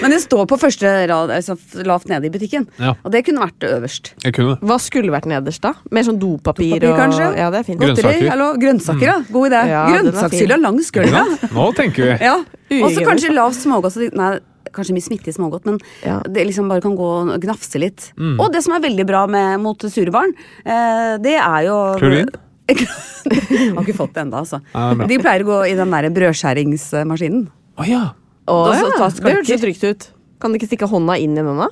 [0.00, 2.64] Men det står på første rad, altså lavt nede i butikken.
[2.80, 2.94] Ja.
[3.04, 4.14] Og det kunne vært øverst.
[4.24, 4.62] Jeg kunne det.
[4.66, 5.74] Hva skulle vært nederst, da?
[5.92, 7.26] Mer sånn dopapir, Dopapir, og kanskje?
[7.36, 7.80] Ja, det er fint.
[7.82, 8.08] Grønnsaker.
[8.08, 9.18] Godteri, hallo, grønnsaker, ja.
[9.30, 9.60] God idé.
[9.68, 10.64] Ja, den er Grønnsakshylla fin.
[10.64, 11.36] langs Ikke gulvet.
[11.42, 11.52] sant?
[11.58, 12.16] Nå tenker vi.
[12.24, 12.34] Ja.
[12.38, 13.08] Og så Uhygienisk.
[13.10, 13.92] kanskje lavt smågodt.
[13.92, 14.30] så de- Nei,
[14.76, 16.20] kanskje mye smitte i smågodt, men Ja.
[16.24, 18.12] det liksom bare kan gå og gnafse litt.
[18.16, 18.38] Mm.
[18.40, 20.32] Og det som er veldig bra med, mot sure barn,
[20.64, 22.30] eh, det er jo Klorin?
[22.70, 24.60] Har ikke fått det ennå, altså.
[24.72, 24.94] Ja.
[24.94, 27.48] De pleier å gå i den der brødskjæringsmaskinen.
[27.80, 28.04] Å ja.
[28.46, 29.10] Så ja.
[29.10, 30.08] Det hørtes jo trygt ut.
[30.40, 31.68] Kan de ikke stikke hånda inn i den, da?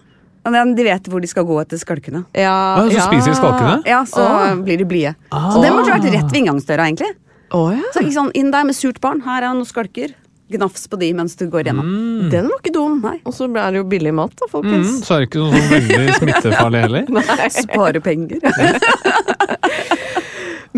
[0.48, 2.24] De vet hvor de skal gå etter skalkene.
[2.36, 3.80] Ja, ah, så spiser de skalkene?
[3.88, 4.62] Ja, så oh.
[4.64, 5.14] blir de blide.
[5.34, 5.50] Ah.
[5.52, 7.10] Så det måtte vært rett ved inngangsdøra, egentlig.
[7.56, 7.84] Oh, ja.
[7.94, 9.22] Så ikke sånn, Inn der med surt barn.
[9.24, 10.14] Her er noen skalker.
[10.48, 11.84] Gnafs på de mens du går gjennom.
[11.88, 12.28] Mm.
[12.32, 13.00] Den var ikke dum.
[13.04, 13.18] Nei.
[13.28, 14.94] Og så er det jo billig mat, da, Mm, folkens.
[15.04, 17.04] så er det ikke sånn, sånn veldig smittefarlig heller.
[17.62, 18.38] Spare penger.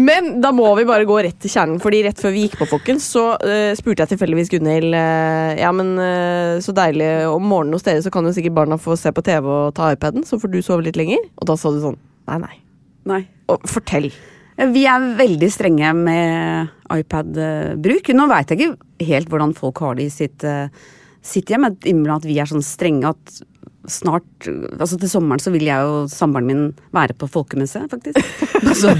[0.00, 2.68] Men da må vi bare gå rett til kjernen, Fordi rett før vi gikk på,
[2.70, 7.76] folkens, så uh, spurte jeg tilfeldigvis Gunhild uh, Ja, men uh, så deilig om morgenen
[7.76, 10.38] hos dere, så kan jo sikkert barna få se på TV og ta iPaden, så
[10.40, 11.20] får du sove litt lenger.
[11.42, 11.98] Og da sa du sånn
[12.30, 12.56] Nei, nei.
[13.10, 13.20] Nei.
[13.50, 14.10] Og fortell.
[14.74, 18.10] Vi er veldig strenge med iPad-bruk.
[18.16, 20.68] Nå veit jeg ikke helt hvordan folk har det i sitt, eh,
[21.24, 21.64] sitt hjem.
[21.68, 23.40] Jeg innbiller at vi er sånn strenge at
[23.90, 24.44] snart
[24.78, 28.20] Altså til sommeren så vil jeg og samboeren min være på folkemuseet, faktisk.
[28.60, 28.92] Altså,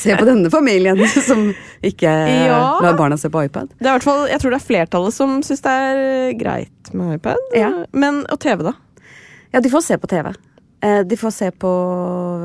[0.00, 0.96] se på denne familien
[1.28, 1.50] som
[1.84, 2.08] ikke
[2.48, 2.56] Ja.
[2.80, 3.68] lar barna se på iPad.
[3.76, 7.18] Det er hvert fall, Jeg tror det er flertallet som syns det er greit med
[7.18, 7.36] iPad.
[7.54, 7.70] Ja.
[7.92, 8.72] Men og TV, da?
[9.52, 10.32] Ja, de får se på TV.
[10.84, 11.70] Eh, De får se på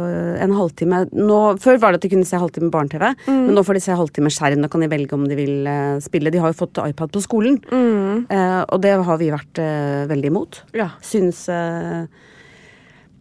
[0.05, 3.63] eh, en halvtime nå, Før var det at de kunne se halvtime barne-TV, men nå
[3.67, 4.63] får de se halvtime skjerm.
[4.63, 6.31] Da kan de velge om de vil eh, spille.
[6.31, 10.31] De har jo fått iPad på skolen, eh, og det har vi vært eh, veldig
[10.31, 10.61] imot.
[10.77, 10.91] Ja.
[11.03, 12.05] Syns eh,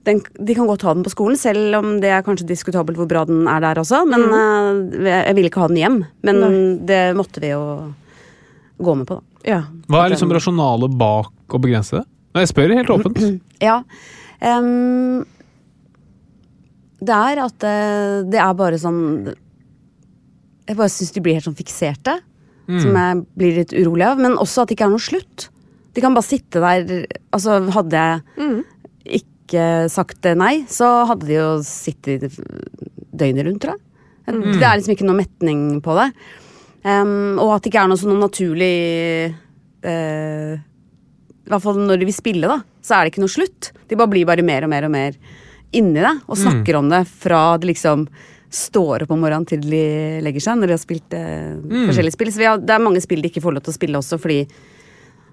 [0.08, 3.08] den, De kan godt ha den på skolen, selv om det er kanskje diskutabelt hvor
[3.10, 4.04] bra den er der også.
[4.08, 5.98] Men eh, jeg vil ikke ha den hjem.
[6.24, 6.52] Men Nei.
[6.88, 7.64] det måtte vi jo
[8.78, 9.42] gå med på, da.
[9.50, 9.58] ja.
[9.90, 12.04] Hva er liksom rasjonalet bak å begrense det?
[12.38, 13.18] Jeg spør helt åpent.
[13.68, 13.80] Ja.
[14.44, 15.26] Ehm,
[16.98, 19.02] det er at eh, det er bare sånn
[20.68, 22.18] Jeg bare syns de blir helt sånn fikserte.
[22.68, 24.18] Som jeg blir litt urolig av.
[24.20, 25.46] Men også at det ikke er noe slutt.
[25.96, 28.58] De kan bare sitte der Altså, hadde jeg
[29.22, 33.84] ikke sagt nei, så hadde de jo sittet døgnet rundt, tror jeg.
[34.28, 36.10] Det er liksom ikke noe metning på det.
[36.84, 38.74] Um, og at det ikke er noe sånn naturlig
[39.88, 40.52] eh,
[41.48, 43.70] i hvert fall når de vil spille, da, så er det ikke noe slutt.
[43.88, 45.16] De bare blir bare mer og mer og mer
[45.76, 48.06] inni det, og snakker om det fra det liksom
[48.48, 49.80] står opp om morgenen til de
[50.24, 51.56] legger seg, når de har spilt eh,
[51.88, 52.30] forskjellige spill.
[52.32, 54.20] Så vi har, det er mange spill de ikke får lov til å spille også,
[54.20, 54.38] fordi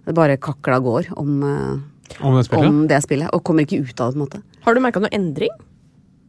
[0.06, 2.68] det bare kakla går om, eh, Om det spillet?
[2.68, 4.42] om det spillet, og kommer ikke ut av det, på en måte.
[4.66, 5.56] Har du merka noe endring?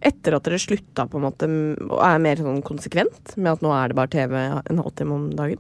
[0.07, 1.49] Etter at dere slutta på en måte
[1.89, 5.31] og er mer sånn konsekvent med at nå er det bare TV en halvtime om
[5.35, 5.59] dagen?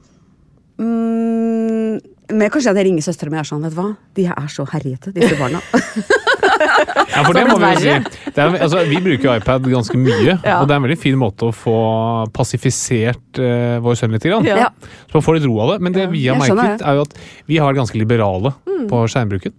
[0.79, 1.97] Mm,
[2.37, 4.66] men kanskje jeg ringer søstera mi og er sånn, vet du hva, de er så
[4.72, 5.62] herjete, disse barna.
[6.57, 8.20] Ja, for det må vi jo si.
[8.33, 10.57] Det er, altså, vi bruker iPad ganske mye, Ja.
[10.61, 11.74] og det er en veldig fin måte å få
[12.37, 14.24] passifisert uh, vår sønn litt.
[14.24, 14.45] Grann.
[14.49, 14.70] Ja.
[15.09, 15.77] Så man får litt ro av det.
[15.85, 17.14] Men det vi har merket, er jo at
[17.49, 18.53] vi har vært ganske liberale
[18.91, 19.55] på skjermbruken.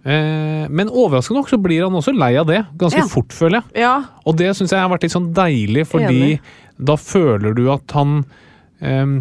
[0.00, 3.08] Eh, men overraskende nok så blir han også lei av det, ganske Ja.
[3.10, 3.82] fort, føler jeg.
[3.84, 3.94] Ja.
[4.26, 6.40] Og det syns jeg har vært litt sånn deilig, fordi Enig.
[6.80, 8.24] da føler du at han
[8.82, 9.20] ehm,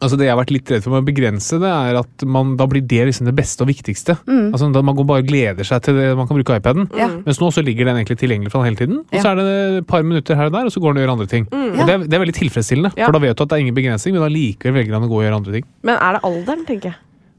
[0.00, 2.52] Altså Det jeg har vært litt redd for med å begrense det, er at man,
[2.56, 4.14] da blir det liksom det beste og viktigste.
[4.28, 6.86] Altså da Man går bare og gleder seg til det, man kan bruke iPaden.
[6.92, 7.16] Mm.
[7.26, 9.00] Mens nå så ligger den egentlig tilgjengelig for han hele tiden.
[9.02, 9.46] Og så er det
[9.82, 11.48] et par minutter her og der, og så går han og gjør andre ting.
[11.50, 11.84] Og Ja.
[11.84, 13.06] det, er- det er veldig tilfredsstillende, Ja.
[13.06, 15.18] for da vet du at det er ingen begrensning, men allikevel velger han å gå
[15.18, 15.64] og gjøre andre ting.
[15.82, 16.96] Men er det alderen, tenker jeg?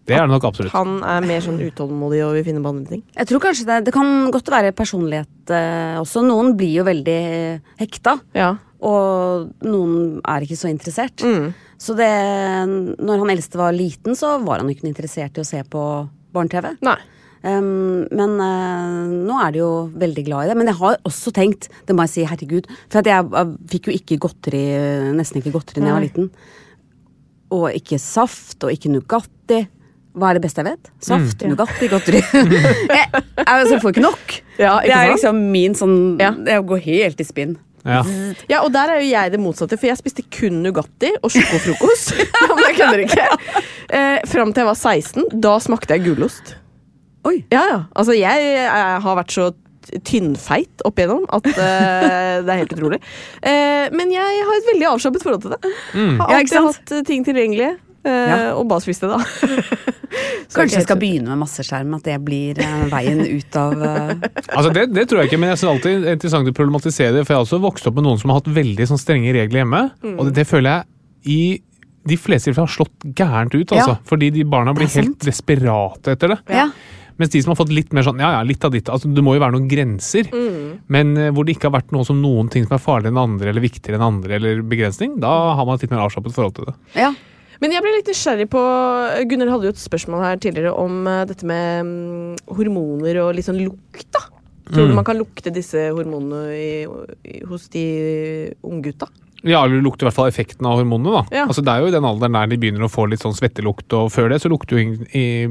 [0.10, 0.72] Det er det nok absolutt.
[0.74, 3.04] Han er mer sånn utålmodig og vil finne på andre ting?
[3.16, 6.24] Jeg tror kanskje det, det kan godt være personlighet eh, også.
[6.26, 8.20] Noen blir jo veldig hekta.
[8.34, 8.56] Ja.
[8.82, 11.22] Og noen er ikke så interessert.
[11.24, 11.54] Mm.
[11.80, 12.10] Så det,
[13.00, 15.84] når han eldste var liten, så var han ikke interessert i å se på
[16.36, 16.74] barne-TV.
[17.40, 20.58] Um, men uh, nå er de jo veldig glad i det.
[20.60, 23.96] Men jeg har også tenkt, det må jeg si, herregud For jeg, jeg fikk jo
[23.96, 24.64] ikke godteri,
[25.16, 26.28] nesten ikke godteri da jeg var liten.
[27.56, 29.64] Og ikke saft, og ikke Nugatti.
[30.20, 30.92] Hva er det beste jeg vet?
[31.06, 31.54] Saft, Mm.
[31.54, 32.20] Nugatti, godteri.
[33.00, 34.36] jeg, altså, jeg får ikke nok.
[34.60, 35.16] Ja, det er sant?
[35.16, 36.34] liksom min sånn Ja.
[36.44, 37.56] Jeg går helt i spinn.
[37.88, 38.02] Ja.
[38.52, 42.12] Ja, og der er jo jeg det motsatte, for jeg spiste kun Nugatti og sjokofrokost.
[42.70, 43.28] Jeg kødder ikke.
[43.90, 45.40] Eh, Fram til jeg var 16.
[45.42, 46.54] Da smakte jeg gulost.
[47.28, 47.40] Oi.
[47.52, 47.80] Ja, ja.
[47.98, 49.50] Altså, jeg, jeg har vært så
[50.06, 53.00] tynnfeit opp igjennom at eh, det er helt utrolig.
[53.42, 55.74] Eh, men jeg har et veldig avslappet forhold til det.
[55.96, 56.20] Mm.
[56.22, 57.72] Har alltid hatt eh, ting tilgjengelig.
[58.06, 58.40] Eh, Ja.
[58.56, 59.20] Og bare spiste, da.
[60.50, 64.14] Så Kanskje jeg skal begynne med masseskjerm, at det blir eh, veien ut av eh,
[64.58, 67.14] Altså det, det tror jeg ikke, men jeg synes alltid det er interessant å problematisere
[67.14, 67.26] det.
[67.28, 69.62] For jeg har også vokst opp med noen som har hatt veldig sånn strenge regler
[69.62, 69.84] hjemme.
[70.02, 70.16] Mm.
[70.18, 70.88] Og det, det føler jeg
[71.30, 71.42] i
[72.10, 73.76] de fleste tilfeller har slått gærent ut.
[73.76, 73.98] altså.
[73.98, 74.08] Ja.
[74.10, 76.40] Fordi de barna blir helt desperate etter det.
[76.58, 76.70] Ja.
[77.20, 79.24] Mens de som har fått litt mer sånn ja ja, litt av ditt altså Det
[79.26, 80.30] må jo være noen grenser.
[80.32, 80.78] Mm.
[80.88, 83.24] Men eh, hvor det ikke har vært noe som noen ting som er farligere enn
[83.26, 86.56] andre eller viktigere enn andre, eller begrensning, da har man et litt mer avslappet forhold
[86.58, 86.78] til det.
[86.98, 87.14] ja.
[87.60, 88.62] Men jeg ble litt nysgjerrig på
[89.30, 93.50] Gunnar hadde jo et spørsmål her tidligere om eh, dette med mm, hormoner og litt
[93.50, 94.06] sånn lukt.
[94.16, 94.26] da
[94.70, 95.00] Tror du Mm.
[95.00, 96.86] man kan lukte disse hormonene i,
[97.26, 99.08] i, hos de unggutta?
[99.42, 101.10] Ja, eller lukter i hvert fall effekten av hormonene.
[101.24, 101.38] da.
[101.38, 101.46] Ja.
[101.48, 103.88] Altså Det er jo i den alderen der de begynner å få litt sånn svettelukt,
[103.96, 104.94] og før det så lukter jo,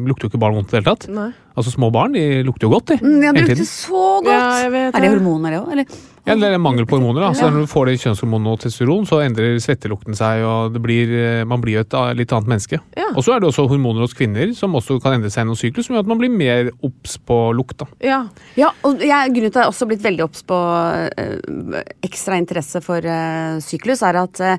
[0.06, 1.08] lukter jo ikke barn vondt i det hele tatt.
[1.08, 1.32] Nei.
[1.58, 2.98] Altså Små barn de lukter jo godt, de.
[3.02, 4.30] Mm, ja, de lukter så godt!
[4.30, 5.12] Ja, jeg vet er det det.
[5.16, 5.96] hormoner, det òg?
[6.28, 7.26] Ja, det er mangel på hormoner.
[7.26, 7.30] da.
[7.34, 10.82] Så Når du får det i kjønnshormon og testosteron, så endrer svettelukten seg, og det
[10.84, 12.80] blir, eh, man blir jo et ah, litt annet menneske.
[12.98, 13.08] Ja.
[13.14, 15.88] Og så er det også hormoner hos kvinner som også kan endre seg gjennom syklus,
[15.88, 17.78] som gjør at man blir mer obs på lukt.
[17.80, 17.88] da.
[18.04, 18.20] Ja.
[18.58, 22.38] Ja, og jeg, grunnen til at jeg også har blitt veldig obs på øh, ekstra
[22.40, 24.56] interesse for øh, syklus, er at øh,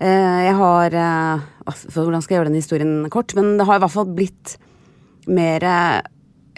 [0.00, 3.34] jeg har eh, altså, Hvordan skal jeg gjøre den historien kort?
[3.34, 4.56] Men det har i hvert fall blitt
[5.28, 6.00] mer eh,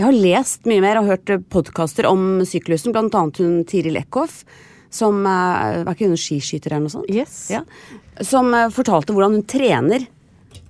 [0.01, 4.45] Jeg har lest mye mer og hørt podkaster om syklusen, annet hun Tiril Eckhoff,
[4.91, 7.11] som eh, Var ikke hun skiskyter eller noe sånt?
[7.13, 7.35] Yes.
[7.53, 7.61] Ja.
[8.25, 10.07] Som eh, fortalte hvordan hun trener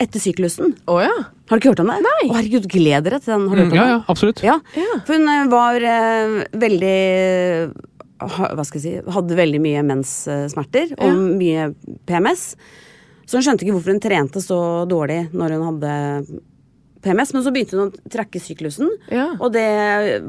[0.03, 0.75] etter syklusen.
[0.91, 1.13] Oh, ja.
[1.47, 2.01] Har du ikke hørt om det?
[2.05, 2.19] Nei.
[2.27, 3.47] Å, herregud, gled dere til den.
[3.53, 3.95] Har du Mm, hørt om ja, den?
[3.95, 4.43] ja, absolutt.
[4.45, 4.99] Ja, Ja.
[5.07, 6.99] for hun eh, var eh, veldig
[8.21, 11.15] Hva skal jeg si Hadde veldig mye menssmerter og Ja.
[11.15, 11.71] mye
[12.11, 12.57] PMS.
[13.31, 14.59] Så hun skjønte ikke hvorfor hun trente så
[14.91, 16.41] dårlig når hun hadde
[17.03, 17.33] PMS.
[17.35, 18.91] Men så begynte hun å trekke syklusen.
[19.13, 19.31] Ja.
[19.39, 19.67] Og det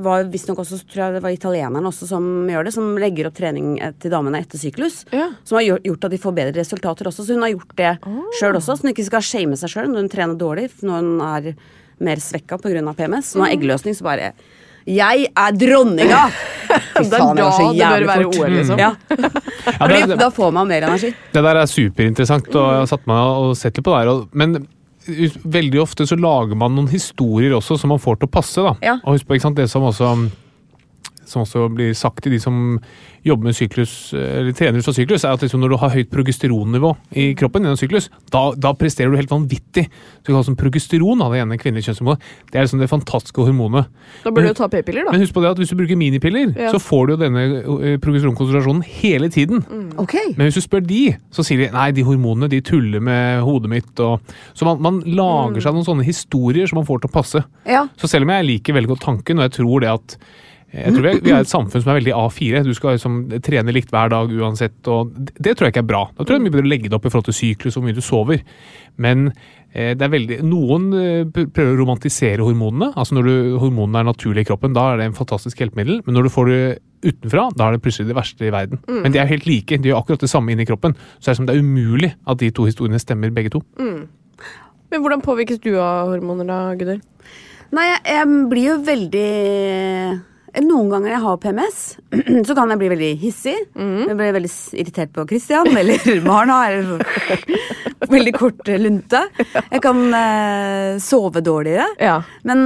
[0.04, 3.38] var visstnok også tror jeg det var italieneren også som gjør det, som legger opp
[3.38, 5.04] trening til damene etter syklus.
[5.16, 5.30] Ja.
[5.48, 7.28] Som har gjort, at de får bedre resultater også.
[7.28, 7.94] Så hun har gjort det
[8.40, 11.22] sjøl også, så hun ikke skal shame seg sjøl når hun trener dårlig, når hun
[11.28, 11.54] er
[12.02, 12.82] mer svekka pga.
[12.98, 13.32] PMS.
[13.34, 14.32] Så hun har eggløsning, så bare
[14.88, 16.24] Jeg er dronninga!
[16.72, 18.38] Fy Det er faen, jeg var så det bør jævlig være fort.
[18.40, 18.80] OL, liksom.
[18.80, 18.92] Ja.
[19.72, 21.12] Ja, det, det, da får man mer energi.
[21.34, 24.24] det der er superinteressant, og jeg har satt meg og sett litt på det her.
[24.32, 24.56] Men
[25.06, 28.62] veldig ofte så lager man noen historier også som man får til å passe.
[28.62, 28.76] da.
[28.86, 28.98] Ja.
[29.02, 30.14] Og husk på, ikke sant, det som også
[31.32, 32.78] som også blir sagt til de som
[33.26, 36.10] jobber med syklus, eller trener ut fra syklus, er at liksom når du har høyt
[36.10, 36.90] progesteronnivå
[37.22, 39.84] i kroppen gjennom syklus, da, da presterer du helt vanvittig.
[39.88, 42.26] Så det kalles som progesteron av det ene kvinnelige kjønnshormonet.
[42.50, 43.92] Det er liksom det fantastiske hormonet.
[44.26, 45.14] Da bør du jo ta p-piller, da.
[45.14, 46.72] Men husk på det at hvis du bruker minipiller, Ja.
[46.74, 49.62] så får du jo denne eh, progesteronkonsentrasjonen hele tiden.
[50.02, 50.18] Ok.
[50.36, 51.02] Men hvis du spør de,
[51.32, 53.94] så sier de nei, de hormonene de tuller med hodet mitt.
[54.02, 57.46] Og, så man, man lager seg noen sånne historier som man får til å passe.
[57.70, 57.86] Ja.
[58.02, 60.18] Så selv om jeg liker veldig godt tanken, og jeg tror det at
[60.72, 62.62] jeg tror vi er, vi er et samfunn som er veldig A4.
[62.64, 64.78] Du skal liksom trene likt hver dag uansett.
[64.88, 66.06] og Det, tror jeg ikke er bra.
[66.16, 67.76] Da tror jeg det er mye bedre å legge det opp i forhold til syklus
[67.76, 68.46] og hvor mye du sover.
[69.04, 69.26] Men
[69.74, 72.94] eh, det er veldig, noen eh, prøver å romantisere hormonene.
[72.96, 76.00] altså Når du, hormonene er naturlige i kroppen, da er det en fantastisk hjelpemiddel.
[76.08, 76.64] Men når du får det
[77.04, 78.80] utenfra, da er det plutselig det verste i verden.
[78.88, 79.76] Men de er helt like.
[79.76, 80.96] De gjør akkurat det samme inni kroppen.
[81.20, 83.66] Så det er som det er umulig at de to historiene stemmer, begge to.
[83.76, 87.04] Men hvordan påvirkes du av hormoner, da, Gudder?
[87.76, 89.30] Nei, jeg, jeg blir jo veldig
[90.60, 91.78] Noen ganger jeg har PMS,
[92.48, 93.54] så kan jeg bli veldig hissig.
[93.78, 96.58] Jeg blir veldig irritert på Christian eller Marna.
[96.68, 97.06] Eller
[98.12, 99.22] veldig kort lunte.
[99.40, 101.88] Jeg kan eh, sove dårligere.
[102.04, 102.18] Ja.
[102.48, 102.66] Men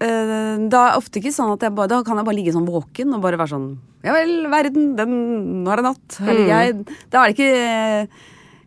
[0.00, 2.68] eh, det er ofte ikke sånn at jeg bare, da kan jeg bare ligge sånn
[2.68, 3.70] våken og bare være sånn
[4.06, 5.16] Ja vel, verden, den,
[5.64, 6.20] nå er det natt.
[6.24, 6.98] Her ligger jeg.
[7.12, 8.12] Da er det ikke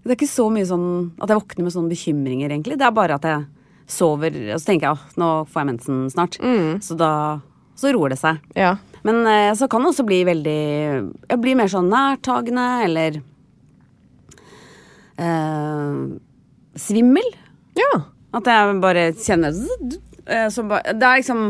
[0.03, 2.77] Det er ikke så mye sånn at jeg våkner med sånne bekymringer, egentlig.
[2.77, 3.47] Det er bare at jeg
[3.91, 6.37] sover, og så tenker jeg at nå får jeg mensen snart.
[6.85, 7.13] Så da
[7.81, 8.39] så roer det seg.
[8.57, 8.75] ja.
[9.01, 10.57] Men eh, så kan det også bli veldig
[11.25, 13.15] Jeg blir mer sånn nærtagende, eller
[15.17, 15.95] eh,
[16.77, 17.31] Svimmel.
[17.79, 17.89] Ja.
[18.37, 21.41] At jeg bare kjenner eh, så bare, Det er liksom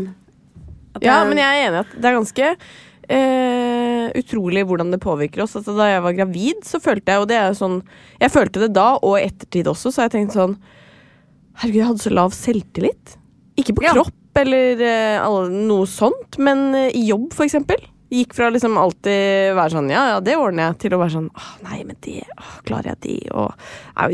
[1.02, 2.56] ja, men jeg er enig i at det er ganske
[3.12, 5.58] Uh, utrolig hvordan det påvirker oss.
[5.58, 7.82] Altså, da jeg var gravid, så følte jeg, og det er sånn
[8.22, 10.54] Jeg følte det da, og i ettertid også, så jeg tenkt sånn
[11.60, 13.18] Herregud, jeg hadde så lav selvtillit.
[13.60, 13.98] Ikke på Ja.
[13.98, 17.82] kropp eller eh, noe sånt, men eh, i jobb, for eksempel.
[18.12, 21.30] Gikk fra liksom alltid være sånn ja, ja, det ordner jeg, til å være sånn
[21.32, 23.14] åh, nei, men det åh, Klarer jeg det?
[23.32, 23.54] Og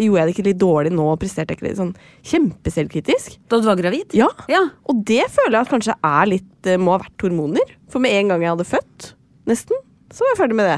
[0.03, 1.07] gjorde jeg det ikke litt dårlig nå?
[1.17, 1.95] Presterte jeg ikke litt sånn
[2.29, 3.39] kjempeselvkritisk?
[3.49, 4.13] Da du var gravid?
[4.17, 4.29] Ja.
[4.53, 4.61] Ja.
[4.85, 7.73] Og det føler jeg at kanskje er litt eh, må ha vært hormoner.
[7.89, 9.09] For med en gang jeg hadde født,
[9.49, 9.81] nesten,
[10.13, 10.77] så var jeg ferdig med det.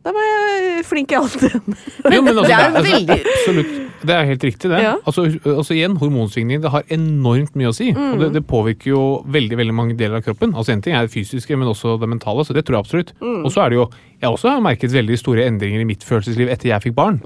[0.00, 1.42] Da var jeg flink i alt.
[2.14, 3.72] Jo, men altså, Det er altså, veldig- Absolutt.
[4.00, 4.78] Det er helt riktig, det.
[4.80, 4.94] Ja.
[5.04, 7.90] Altså, altså igjen, Hormonsvingning det har enormt mye å si.
[7.92, 10.54] Og det, det påvirker jo veldig veldig mange deler av kroppen.
[10.56, 12.46] Altså En ting er det fysiske, men også det mentale.
[12.48, 13.12] Så det tror jeg absolutt.
[13.20, 13.90] Og så er det jo
[14.22, 17.20] Jeg også har merket veldig store endringer i mitt følelsesliv etter jeg fikk barn.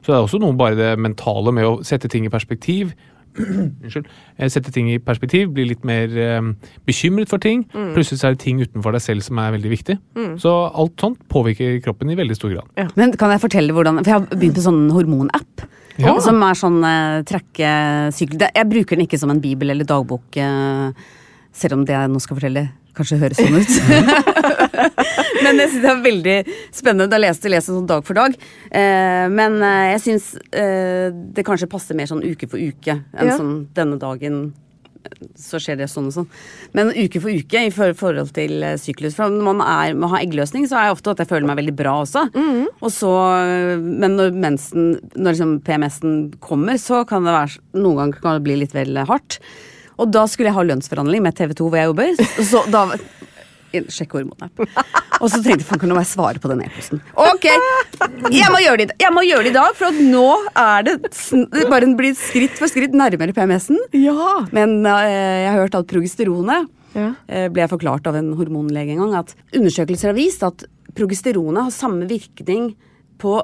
[0.00, 2.96] Så det er også noe bare det mentale med å sette ting i perspektiv.
[3.84, 4.08] Unnskyld.
[4.38, 6.50] Eh, Sette ting i perspektiv, bli litt mer eh,
[6.86, 7.64] bekymret for ting.
[7.72, 9.98] Plutselig så er det ting utenfor deg selv som er veldig viktig.
[10.42, 12.92] Så alt sånt påvirker kroppen i veldig stor grad.
[12.98, 15.66] Men kan jeg fortelle hvordan For jeg har begynt med sånn hormonapp.
[16.00, 16.14] Ja.
[16.22, 21.12] Som er sånn uh, trekkesykkel Jeg bruker den ikke som en bibel eller dagbok, eh,
[21.54, 22.64] selv om det jeg nå skal fortelle,
[22.96, 23.74] kanskje høres sånn ut.
[25.44, 26.36] men jeg syns det er veldig
[26.74, 28.36] spennende å lese, jeg sånn dag for dag.
[28.70, 33.32] Eh, men eh, jeg syns eh, det kanskje passer mer sånn uke for uke enn
[33.32, 33.38] Ja.
[33.40, 34.46] sånn denne dagen
[35.36, 36.28] så skjer det sånn og sånn.
[36.72, 39.16] Men uke for uke i forhold til eh, syklus.
[39.18, 41.60] For når man er, man har eggløsning, så er jeg ofte at jeg føler meg
[41.60, 42.24] veldig bra også.
[42.80, 43.12] Og så,
[43.84, 48.46] men når mensen, når liksom PMS-en kommer, så kan det være Noen ganger kan det
[48.46, 49.40] bli litt vel hardt.
[49.98, 52.26] Og da skulle jeg ha lønnsforhandling med TV 2 hvor jeg jobber.
[52.50, 52.86] Så da
[53.90, 54.50] Sjekk hormonene.
[55.18, 57.00] Og så tenkte jeg faen, jeg svare på den e-posten.
[57.18, 57.46] Ok,
[58.30, 60.26] jeg må gjøre det, jeg må gjøre det i dag, for nå
[60.62, 60.94] er det,
[61.72, 63.80] bare en blir skritt for skritt nærmere PMS-en.
[63.98, 64.44] Ja.
[64.54, 67.08] Men eh, jeg har hørt at progesteronet Ja.
[67.26, 70.62] eh, ble jeg forklart av en hormonlege en gang at undersøkelser har vist at
[70.94, 72.76] progesteronet har samme virkning
[73.18, 73.40] på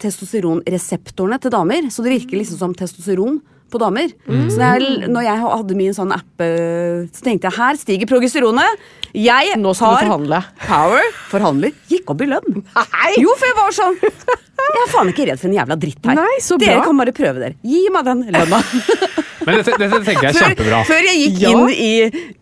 [0.00, 1.88] testosteronreseptorene til damer.
[1.92, 3.40] Så det virker liksom som testosteron
[3.72, 4.12] på damer.
[4.26, 8.88] Så når jeg, når jeg hadde min sånn app, så tenkte jeg her stiger progesteronet.
[9.16, 10.40] Jeg Nå skal du har forhandle.
[10.66, 11.08] power.
[11.32, 11.72] Forhandler.
[11.90, 12.60] Gikk opp i lønn.
[13.18, 16.18] Jo, for jeg var sånn Jeg er faen ikke redd for en jævla dritt her.
[16.20, 17.56] Nei, så Dere kan bare prøve dere.
[17.66, 18.60] Gi meg den lønna.
[19.46, 20.80] Men dette, dette tenker jeg er kjempebra.
[20.88, 21.50] Før jeg gikk Ja.
[21.50, 21.92] inn i,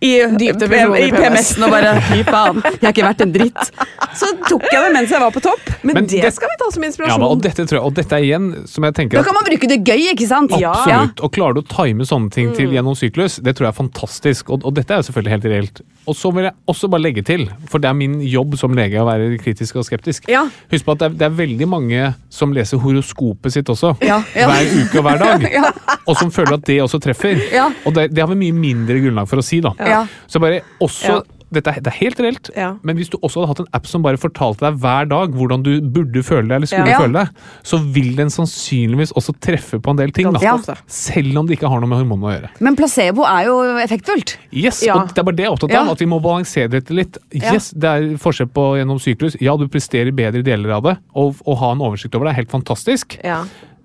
[0.00, 3.70] i, i i PMS-en og bare Fy faen, jeg har ikke vært en dritt.
[4.18, 5.70] Så tok jeg det mens jeg var på topp.
[5.82, 7.20] Men, Men det det- skal vi ta som Ja, inspirasjon.
[7.20, 9.44] men, og, dette tror jeg, og dette er igjen som jeg tenker Da kan man
[9.46, 10.52] bruke det gøy, ikke sant?
[10.52, 11.20] Absolutt.
[11.22, 12.54] Og klarer du å time sånne ting Mm.
[12.56, 14.50] til gjennom syklus, det tror jeg er fantastisk.
[14.50, 15.80] Og, og dette er jo selvfølgelig helt reelt.
[16.08, 19.00] Og så vil jeg også bare legge til, for det er min jobb som lege
[19.02, 20.28] å være kritisk og skeptisk.
[20.32, 20.46] Ja.
[20.72, 23.94] Husk på at det er, det er veldig mange som leser horoskopet sitt også.
[24.04, 24.48] Ja, ja.
[24.48, 25.48] Hver uke og hver dag.
[25.58, 25.70] Ja.
[26.08, 27.40] Og som føler at det også treffer.
[27.52, 27.66] Ja.
[27.88, 29.74] Og det, det har vi mye mindre grunnlag for å si, da.
[29.80, 30.04] Ja.
[30.30, 31.20] Så bare også.
[31.52, 32.74] Dette er, det er helt reelt, Ja.
[32.82, 35.62] men hvis du også hadde hatt en app som bare fortalte deg hver dag hvordan
[35.64, 36.98] du burde føle deg, eller skulle Ja.
[37.00, 37.28] føle deg,
[37.64, 40.30] så vil den sannsynligvis også treffe på en del ting.
[40.32, 40.40] Da.
[40.42, 40.56] Ja.
[40.86, 42.50] Selv om det ikke har noe med hormonene å gjøre.
[42.60, 44.36] Men placebo er jo effektfullt.
[44.52, 44.94] Yes, Ja.
[44.96, 45.80] og Det er bare det jeg er opptatt Ja.
[45.82, 47.16] av, at vi må balansere dette litt.
[47.32, 47.52] Ja.
[47.54, 49.36] Yes, Det er forskjell på gjennom syklus.
[49.40, 50.98] Ja, du presterer bedre i deler av det.
[51.14, 53.18] Og å ha en oversikt over det er helt fantastisk.
[53.24, 53.44] Ja.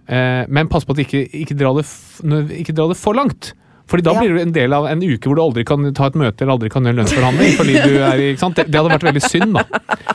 [0.10, 3.54] Eh, men pass på at ikke, ikke, drar det dra det for langt.
[3.92, 4.20] Fordi da Ja.
[4.22, 6.54] blir du en del av en uke hvor du aldri kan ta et møte eller
[6.56, 7.52] aldri kan gjøre lønnsforhandling.
[7.60, 8.56] fordi du er i, ikke sant?
[8.56, 9.64] Det, det hadde vært veldig synd, da.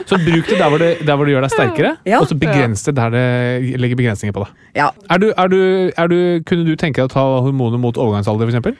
[0.08, 2.20] Så bruk det der hvor det, der hvor det gjør deg sterkere, Ja.
[2.20, 4.50] og så begrens det der det legger begrensninger på det.
[4.80, 4.90] Ja.
[5.10, 5.58] Er du, er du,
[5.96, 8.76] er du, kunne du tenke deg å ta hormoner mot overgangsalder, f.eks.?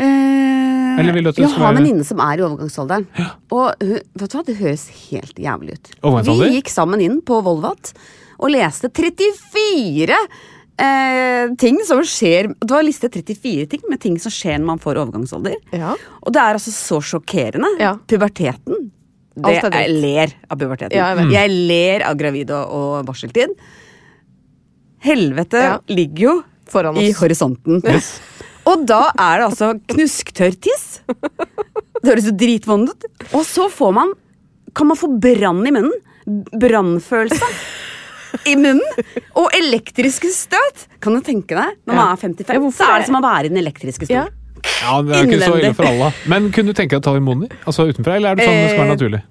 [0.00, 3.06] Eh, Eller vil du at du jeg har en venninne som er i overgangsalderen.
[3.52, 5.92] Og vet du hva, det høres helt jævlig ut.
[6.26, 7.92] Vi gikk sammen inn på Volvat
[8.40, 10.16] og leste 34
[10.84, 14.82] eh, ting som skjer Det var listet 34 ting med ting som skjer når man
[14.82, 15.58] får overgangsalder.
[15.76, 15.96] Ja.
[16.22, 17.74] Og det er altså så sjokkerende.
[17.82, 17.94] Ja.
[18.10, 18.90] Puberteten.
[19.40, 20.96] Det, er jeg ler av puberteten.
[20.96, 23.54] Ja, jeg jeg ler av gravid og, og barseltid.
[25.00, 26.34] Helvete ligger jo
[26.70, 27.80] Foran i horisonten.
[27.80, 28.26] horisonten.
[28.68, 31.00] Og da er det altså knusktørr tiss.
[31.08, 33.06] Det høres jo dritvondt ut.
[33.32, 34.12] Og så får man
[34.76, 35.94] Kan man få brann i munnen.
[36.54, 37.48] Brannfølelse
[38.46, 38.80] i munnen.
[39.36, 40.86] Og elektriske støt.
[41.00, 41.76] Kan du tenke deg?
[41.86, 44.06] Når man er 55, Ja, så er er- det som å være i den elektriske
[44.06, 44.28] stolen.
[44.82, 46.12] Ja, det er jo ikke så ille for alle.
[46.28, 47.48] Men kunne du tenke deg å ta hormoner?
[47.66, 49.22] Altså utenfra, eller er det sånn det skal være Eh, naturlig?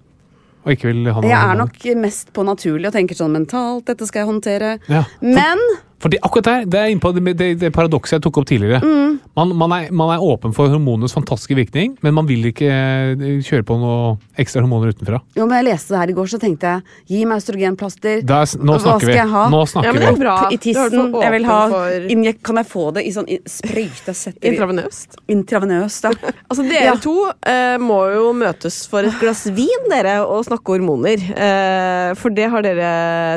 [0.66, 1.57] Og ikke vil ha noe Jeg er hormoner?
[1.66, 4.80] nok mest på naturlig og tenker sånn mentalt, dette skal jeg håndtere.
[4.89, 5.03] Ja.
[5.22, 5.57] Men
[5.99, 8.79] Fordi akkurat der, det er inne på det, det, det paradokset jeg tok opp tidligere.
[8.79, 9.17] Mm.
[9.35, 13.23] Man, man, er, man er åpen for hormonenes fantastiske virkning, men man vil ikke eh,
[13.43, 15.19] kjøre på noe ekstra hormoner utenfra.
[15.35, 18.23] jo, men jeg leste det her i går, så tenkte jeg gi meg østrogenplaster.
[18.23, 19.17] Er, nå Hva snakker skal vi.
[19.19, 19.43] jeg ha?
[19.51, 20.35] Nå Ja, snakker men det er bra.
[20.49, 21.13] I er tissen.
[21.19, 25.19] Jeg vil ha for injek, Kan jeg få det i sånn sprøyte setter Intravenøst.
[25.35, 26.31] Intravenøst, ja.
[26.49, 26.95] Altså, dere Ja.
[27.03, 31.19] to eh, må jo møtes for et glass vin, dere, og snakke hormoner.
[31.35, 32.89] Eh, for det har dere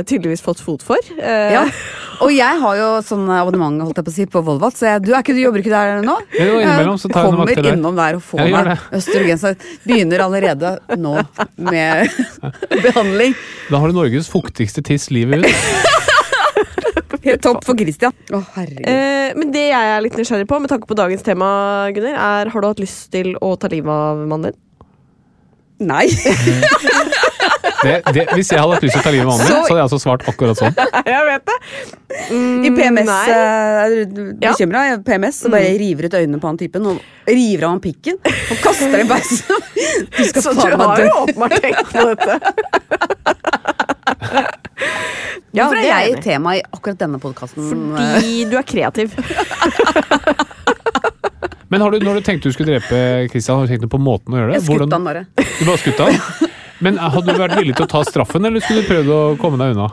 [0.09, 0.99] tydeligvis fått fot for.
[1.19, 1.67] Eh, Ja.
[2.23, 5.03] Og jeg har jo sånn abonnement holdt jeg på å si, på Volvat, så jeg,
[5.07, 6.17] du, er ikke, du jobber ikke der nå?
[6.37, 7.79] Jo, innimellom så tar jeg noen Kommer vakter der.
[7.79, 9.65] innom der og får meg østrogen.
[9.87, 11.15] Begynner allerede nå
[11.57, 12.13] med
[12.87, 13.37] behandling.
[13.71, 16.01] Da har du Norges fuktigste tiss livet ut.
[17.23, 18.11] Helt topp for Christian.
[18.35, 18.89] Å, herregud.
[18.91, 21.47] Eh, men det jeg er litt nysgjerrig på, med tanke på dagens tema,
[21.95, 24.61] Gunnar, er har du hatt lyst til å ta livet av mannen din?
[25.87, 26.07] Nei.
[27.83, 29.55] Det, det, hvis jeg hadde hatt lyst til å ta livet av mannen min, Så-
[29.67, 30.75] så hadde jeg altså svart akkurat sånn.
[31.13, 31.57] Jeg vet det.
[32.69, 33.27] I PMS nei.
[33.33, 34.83] eh, er du bekymra?
[34.93, 38.17] I PMS så bare river ut øynene på han typen og river av han pikken
[38.23, 39.69] og kaster den i bæsjen.
[40.17, 42.33] Du skal Så faen du har jo åpenbart tenkt på dette.
[45.53, 47.67] Ja, Hvorfor er jeg et tema i akkurat denne podkasten?
[47.69, 49.13] Fordi du er kreativ.
[51.69, 54.33] Men har du, når du tenkte du skulle drepe Christian, har du tenkt på måten
[54.33, 54.59] å gjøre det?
[54.63, 55.23] Jeg skutt han bare.
[55.37, 56.13] Du bare skutt han?
[56.83, 59.61] Men hadde du vært villig til å ta straffen, eller skulle du prøvd å komme
[59.61, 59.93] deg unna?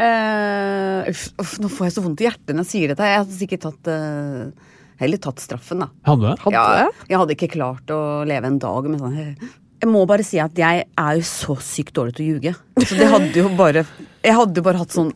[0.00, 3.08] Uh, uff, uff, nå får jeg så vondt i hjertet når jeg sier dette.
[3.10, 5.88] Jeg hadde sikkert tatt uh, Heller tatt straffen, da.
[6.04, 10.02] Hadde du ja, jeg hadde ikke klart å leve en dag med sånn Jeg må
[10.08, 12.52] bare si at jeg er jo så sykt dårlig til å ljuge.
[12.84, 13.86] Så det hadde jo bare
[14.20, 15.14] Jeg hadde jo bare hatt sånn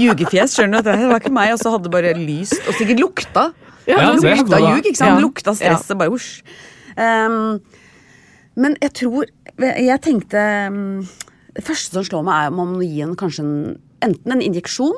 [0.00, 0.90] ljugefjes, skjønner du.
[0.90, 2.56] Det var ikke meg, og så hadde det bare lyst.
[2.64, 3.44] Og sikkert lukta.
[3.88, 5.12] Ja, det det lukta ljug, ikke sant?
[5.12, 5.22] Ja.
[5.22, 6.42] Lukta stresset, bare hosj.
[6.96, 7.60] Um,
[8.60, 9.28] men jeg tror
[9.62, 10.40] Jeg tenkte
[10.72, 11.02] um,
[11.54, 13.52] Det første som slår meg, er om man må gi en kanskje en,
[14.02, 14.96] enten en injeksjon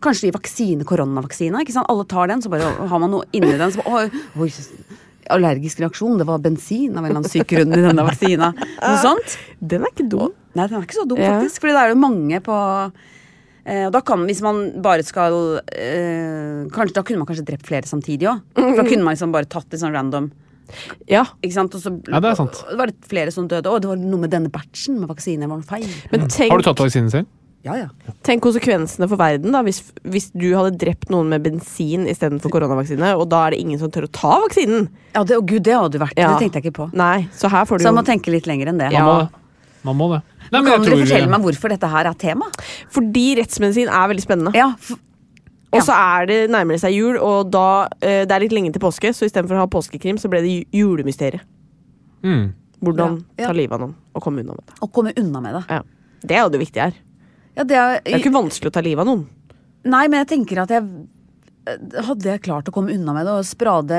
[0.00, 1.60] Kanskje gi vaksine, koronavaksine.
[1.60, 1.88] ikke sant?
[1.92, 3.68] Alle tar den, så bare har man noe inni den.
[3.74, 4.06] Så bare,
[4.40, 4.96] oi, oi,
[5.28, 6.16] allergisk reaksjon.
[6.16, 8.48] Det var bensin av en eller annen syk grunn i denne vaksina.
[8.80, 9.34] Noe sånt.
[9.60, 10.32] Den er ikke dum.
[10.56, 11.34] Nei, den er ikke så dum, Ja.
[11.36, 11.60] faktisk.
[11.60, 12.56] Fordi det er jo mange på
[12.88, 15.36] eh, og da kan, Hvis man bare skal
[15.68, 18.40] eh, kanskje, Da kunne man kanskje drept flere samtidig òg.
[18.56, 20.30] Da kunne man liksom bare tatt det sånn random.
[21.08, 21.74] Ja, Ikke sant?
[21.74, 22.62] Og så Ja, det er sant.
[22.64, 23.66] og det var det flere som døde.
[23.70, 25.48] Å, det var noe med denne batchen med vaksine.
[25.48, 25.88] Var noe feil.
[26.12, 27.26] men tenk, Har du tatt vaksinen selv?
[27.62, 27.88] Ja, ja.
[28.24, 33.10] tenk konsekvensene for verden da hvis, hvis du hadde drept noen med bensin istedenfor koronavaksine,
[33.20, 34.88] og da er det ingen som tør å ta vaksinen.
[35.14, 36.16] ja det, å gud, det hadde vært.
[36.16, 36.30] Ja.
[36.32, 36.86] Det tenkte jeg ikke på.
[36.96, 38.88] Nei, så her får du Så jo man må tenke litt lenger enn det.
[38.88, 39.04] Man Ja.
[39.04, 39.28] må det.
[39.84, 40.22] Man må det.
[40.50, 42.48] Nei, men kan jeg dere fortelle fortelle meg hvorfor dette her er tema?
[42.96, 44.54] Fordi rettsmedisin er veldig spennende.
[44.56, 44.96] Ja, f
[45.72, 48.82] Og så er det nærmere seg jul, og da eh, det er litt lenge til
[48.82, 51.44] påske, så istedenfor å ha påskekrim, så ble det ju- julemysteriet.
[52.26, 52.48] Mm.
[52.82, 53.46] Hvordan Ja, ja.
[53.46, 54.74] ta livet av noen og komme unna med det.
[54.82, 55.62] Å komme unna med det.
[55.70, 55.82] Ja.
[56.24, 56.94] Det er jo det viktige her.
[57.56, 59.26] Ja, det er, Det er ikke vanskelig å ta livet av noen.
[59.84, 60.84] Nei, men jeg tenker at jeg
[62.02, 63.98] Hadde jeg klart å komme unna med det og sprade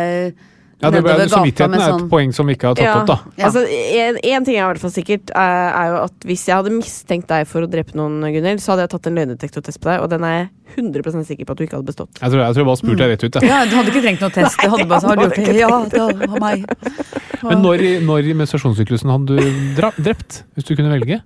[0.81, 3.17] Ja, det, ble, Samvittigheten er et sånn poeng som vi ikke har tatt opp, da.
[3.37, 3.49] Ja.
[3.49, 6.57] Altså, en, en ting er i hvert fall sikkert, er, er jo at hvis jeg
[6.57, 9.91] hadde mistenkt deg for å drepe noen, Gunhild, så hadde jeg tatt en løgndetektortest på
[9.91, 10.49] deg, og den er jeg
[10.81, 12.17] 100 sikker på at du ikke hadde bestått.
[12.17, 13.37] Jeg tror jeg, tror jeg bare spurte deg rett ut.
[13.37, 13.49] Jeg.
[13.51, 14.57] Ja, Du hadde ikke trengt noen test.
[14.57, 15.55] Nei, hadde bare, hadde gjort det?
[15.59, 16.65] Ja, det var meg.
[17.51, 20.43] Men når, når i menstruasjonssyklusen hadde du dra, drept?
[20.55, 21.21] Hvis du kunne velge?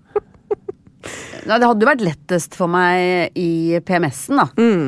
[1.46, 4.48] Nei, det hadde jo vært lettest for meg i PMS-en, da.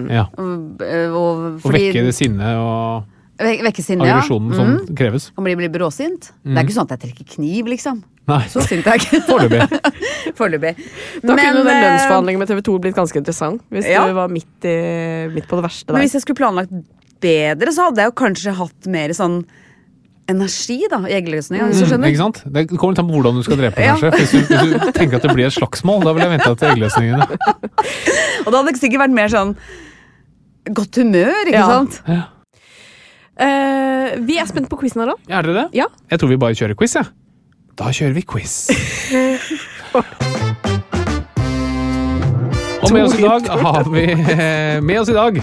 [0.09, 0.23] Ja.
[0.41, 3.05] Og, og, Å fordi- vekke det sinnet og
[3.37, 4.15] Vekke sinnet, ja.
[4.17, 4.95] aggresjonen som Mm.
[4.97, 5.31] kreves.
[5.35, 6.31] Kan bli, bli bråsint.
[6.43, 8.03] Det er ikke sånn at jeg trekker kniv, liksom.
[8.27, 9.21] Nei, Så sint er jeg ikke.
[9.29, 9.67] foreløpig.
[10.39, 10.73] Foreløpig.
[11.23, 13.61] Da kunne den eh, lønnsforhandlingen med TV 2 blitt ganske interessant.
[13.71, 14.07] Hvis Ja.
[14.07, 15.93] du var midt, i, midt på det verste der.
[15.93, 16.73] Men hvis jeg skulle planlagt
[17.21, 19.45] bedre, så hadde jeg jo kanskje hatt mer sånn
[20.27, 22.41] energi, da, i eggløsninga, hvis du Mm, ikke sant?
[22.51, 23.95] Det kommer litt an på hvordan du skal drepe, Ja.
[23.95, 24.11] kanskje.
[24.11, 26.67] Hvis du, hvis du tenker at det blir et slagsmål, da vil jeg vente til
[26.73, 27.27] eggløsningene.
[28.43, 29.55] Og da hadde det sikkert vært mer sånn
[30.73, 31.67] godt humør, ikke Ja.
[31.69, 32.01] sant?
[33.37, 35.21] Eh, vi er spent på quizen, Harald.
[35.29, 35.67] Er dere det?
[35.77, 35.85] Ja.
[36.09, 37.05] Jeg tror vi bare kjører quiz, jeg.
[37.77, 38.55] Da kjører vi quiz.
[42.77, 44.03] Og med oss i dag har vi
[44.87, 45.39] Med oss i dag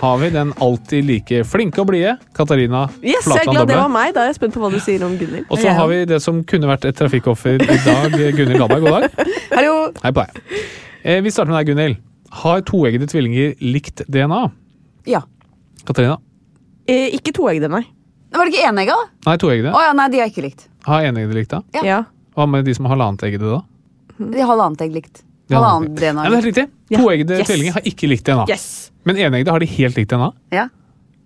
[0.00, 3.90] har vi den alltid like flinke og blide Katarina Yes, jeg er glad det var
[3.92, 4.14] meg.
[4.16, 5.44] Da er jeg spent på hva du sier om Gunhild.
[5.52, 8.86] Og så har vi det som kunne vært et trafikkoffer i dag, Gunhild Galberg.
[8.86, 9.28] God dag.
[9.52, 9.74] Hallo!
[10.00, 10.56] Hei på deg.
[11.04, 12.00] Eh, vi starter med deg, Gunhild.
[12.40, 14.40] Har toeggede tvillinger likt DNA?
[15.10, 15.20] Ja.
[15.84, 16.16] Katarina?
[16.88, 17.82] Eh, ikke toeggede, nei.
[18.32, 18.96] Var det ikke enegga?
[19.26, 19.72] Nei, toeggede.
[19.74, 20.68] Å ja, nei, de har jeg ikke likt.
[20.86, 21.60] Har eneggede likt, da?
[21.74, 21.82] Ja.
[21.84, 21.98] Ja.
[22.38, 23.60] Hva med de som har halvannet-eggede, da?
[24.20, 25.22] De har halvannet egg likt.
[25.50, 25.96] Har Halvannet.
[25.98, 26.22] DNA.
[26.24, 26.66] Ja, det er helt riktig.
[26.94, 26.98] Ja.
[27.02, 27.48] Toeggede Yes.
[27.48, 28.44] tvillinger har ikke likt DNA.
[28.48, 28.66] Yes!
[29.04, 30.28] Men eneggede har de helt likt DNA.
[30.54, 30.68] Ja.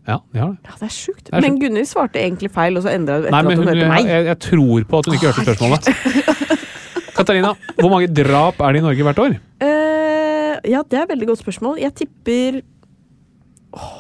[0.09, 0.59] Ja, de har det.
[0.65, 1.29] Ja, det er sjukt.
[1.33, 3.67] er Men Gunhild svarte egentlig feil, og så endra hun etter Nei, men at hun
[3.69, 4.09] hun, hørte meg.
[4.09, 6.53] jeg, jeg tror på at hun ikke hørte spørsmålet.
[7.17, 9.37] Katarina, hvor mange drap er det i Norge hvert år?
[9.65, 11.79] Eh, ja, det er et veldig godt spørsmål.
[11.81, 12.61] Jeg tipper
[13.77, 13.93] åh,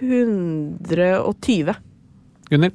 [0.00, 1.74] 120.
[2.50, 2.74] Gunnhild?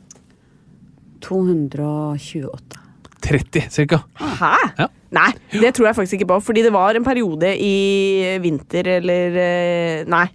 [1.26, 2.82] 228.
[3.26, 4.04] 30, cirka.
[4.14, 4.54] Hæ?
[4.78, 4.88] Ja.
[5.16, 6.40] Nei, det tror jeg faktisk ikke på.
[6.50, 10.28] Fordi det var en periode i vinter eller eh, Nei.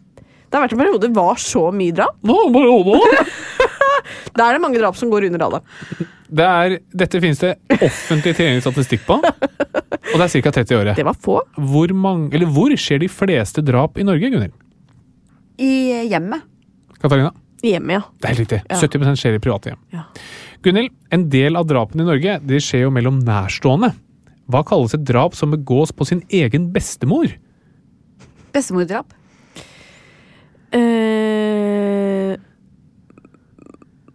[0.51, 2.16] Det har vært en periode det var så mye drap.
[2.26, 3.28] Nå, bare hold on.
[4.34, 6.09] Da er det mange drap som går under radaren.
[6.30, 10.53] Det er, dette finnes det offentlig tilgjengelig statistikk på, og det er ca.
[10.61, 10.99] 30 i året.
[10.99, 11.41] Det var få.
[11.72, 14.55] Hvor, mange, eller hvor skjer de fleste drap i Norge, Gunhild?
[15.61, 15.72] I
[16.11, 16.47] hjemmet.
[17.01, 17.32] Katarina?
[17.64, 18.03] Hjemme, ja.
[18.16, 18.61] Det er helt riktig.
[18.70, 18.78] Ja.
[18.80, 19.80] 70% skjer i private hjem.
[19.92, 20.07] Ja.
[20.64, 23.92] Gunhild, en del av drapene i Norge de skjer jo mellom nærstående.
[24.51, 27.30] Hva kalles et drap som begås på sin egen bestemor?
[28.55, 29.12] Bestemordrap.
[30.74, 32.34] Eh,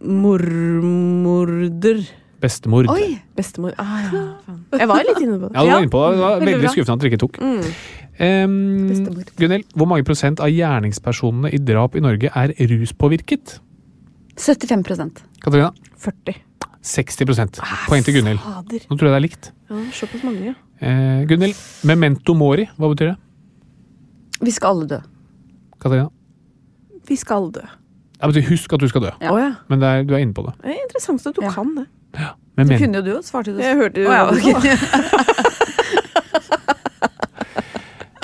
[0.00, 2.02] mormorder.
[2.42, 2.90] Bestemord.
[2.92, 3.16] Oi!
[3.36, 3.74] Bestemor.
[3.78, 4.22] Ah, ja.
[4.46, 4.62] faen.
[4.80, 5.54] Jeg var litt inne på det.
[5.56, 6.16] Ja, du var inne på det.
[6.16, 7.38] Det var veldig veldig skuffende at dere ikke tok.
[7.42, 7.62] Mm.
[8.16, 9.24] Um.
[9.36, 13.58] Gunhild, hvor mange prosent av gjerningspersonene i drap i Norge er ruspåvirket?
[14.40, 15.70] 75% Katarina?
[16.00, 16.40] 40.
[16.86, 18.40] 60 Poeng til Gunhild.
[18.40, 19.50] Nå tror jeg det er likt.
[19.68, 20.54] Ja, Såpass mange, ja.
[20.80, 21.56] Eh, Gunhild,
[21.88, 23.16] memento mori, hva betyr det?
[24.44, 25.00] Vi skal alle dø.
[25.80, 26.08] Katarina?
[27.08, 27.64] Vi skal dø.
[28.16, 29.12] Det betyr husk at du skal dø.
[29.20, 29.52] Ja.
[29.68, 30.54] Men det er, du er inne på det.
[30.62, 31.50] Det er interessant at du Ja.
[31.52, 31.86] kan det.
[32.56, 33.60] Det kunne jo du, svarte du.
[33.60, 34.76] Jeg hørte Å, ja, okay.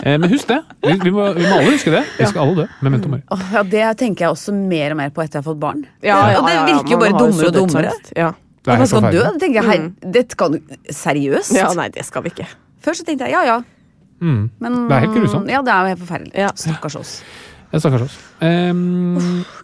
[0.02, 0.56] Eh, men husk det.
[0.82, 2.00] Vi, vi, må, vi må alle huske det.
[2.18, 2.64] Vi skal alle dø.
[2.82, 3.20] Memento mori.
[3.54, 5.84] Ja, det tenker jeg også mer og mer på etter jeg har fått barn.
[6.02, 7.92] Ja, Det- ja, og det ja, ja, virker jo bare dummere og dummere.
[8.18, 8.32] Ja.
[8.66, 9.40] Det er helt skal dø, forferdelig.
[9.44, 10.58] tenker jeg, hei, dette kan du
[10.90, 11.54] Seriøst?
[11.54, 12.48] ja, nei, det skal vi ikke.
[12.82, 13.60] Først så tenkte jeg ja ja,
[14.22, 14.50] Mm.
[14.62, 15.48] men Det er helt grusomt.
[15.50, 16.34] Ja, det er jo helt forferdelig.
[16.38, 16.50] Ja.
[16.54, 17.14] Stakkars oss.
[17.74, 18.18] Stakkars oss.
[18.40, 19.16] Um,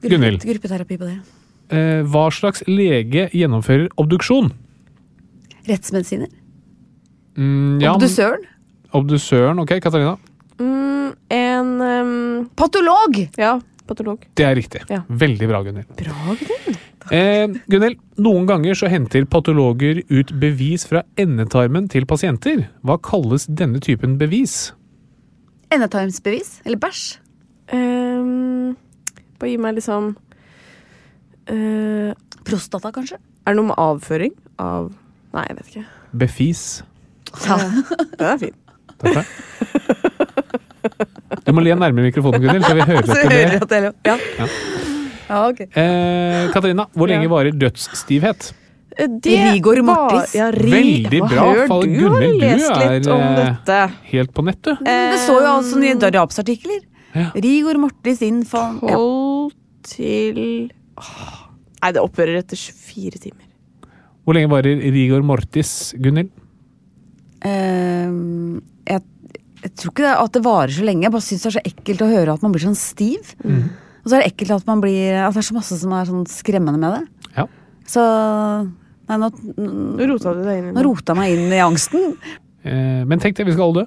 [0.02, 1.18] Gruppe, Gunhild, gruppeterapi på det.
[1.70, 4.52] Eh, hva slags lege gjennomfører obduksjon?
[5.68, 6.30] Rettsmedisiner.
[7.38, 8.44] Mm, ja, Obdusøren.
[8.96, 9.76] Obdusøren, ok.
[9.84, 10.16] Katarina?
[10.58, 13.20] Mm, en um, Patolog!
[13.38, 14.24] Ja, patolog.
[14.34, 14.82] Det er riktig.
[14.90, 15.02] Ja.
[15.08, 15.92] Veldig bra, Gunhild.
[16.00, 16.80] Bra, Gunhild.
[17.14, 22.66] Eh, Gunhild, noen ganger så henter patologer ut bevis fra endetarmen til pasienter.
[22.84, 24.74] Hva kalles denne typen bevis?
[25.72, 26.58] Endetarmsbevis.
[26.66, 27.06] Eller bæsj.
[27.72, 28.76] Um,
[29.38, 30.14] bare gi meg litt liksom
[31.48, 32.12] eh,
[32.48, 33.18] Prostata, kanskje.
[33.46, 34.90] Er det noe med avføring av
[35.34, 35.84] Nei, jeg vet ikke.
[36.22, 36.62] Befis.
[37.44, 37.58] Ja.
[38.16, 38.54] Den er fin.
[38.98, 39.26] Takk for det.
[41.44, 43.58] Du må le nærmere mikrofonen, Gunhild, så vi hører Så etter det.
[43.60, 44.14] at det ja.
[44.38, 44.46] Ja.
[45.28, 45.66] ja, okay.
[45.68, 47.32] Eh, Katarina, hvor lenge Ja.
[47.32, 48.48] varer dødsstivhet?
[48.96, 50.34] Eh, Det Rigor mortis.
[50.34, 53.98] Ja, ri, Veldig bra, Fall for du du er, eh.
[54.12, 54.72] Helt på nett, du.
[54.80, 56.80] Det står jo altså i drapsartikler.
[57.14, 57.30] Ja.
[57.36, 58.96] Rigor mortis infant ja.
[59.88, 61.34] Til Åh,
[61.78, 63.44] Nei, det opphører etter 24 timer.
[64.26, 66.32] Hvor lenge varer rigor mortis, Gunhild?
[67.38, 69.04] Uh, jeg,
[69.62, 71.06] jeg tror ikke det, at det varer så lenge.
[71.06, 73.30] Jeg bare syns det er så ekkelt å høre at man blir sånn stiv.
[73.46, 76.08] Og så er det ekkelt at man blir At det er så masse som er
[76.08, 77.30] sånn skremmende med det.
[77.38, 77.46] Ja.
[77.88, 78.02] Så
[79.08, 82.10] Nei, nå, Nå rota du deg inn i nå rota jeg meg inn i angsten.
[82.66, 83.86] Uh, men tenk det, vi skal alle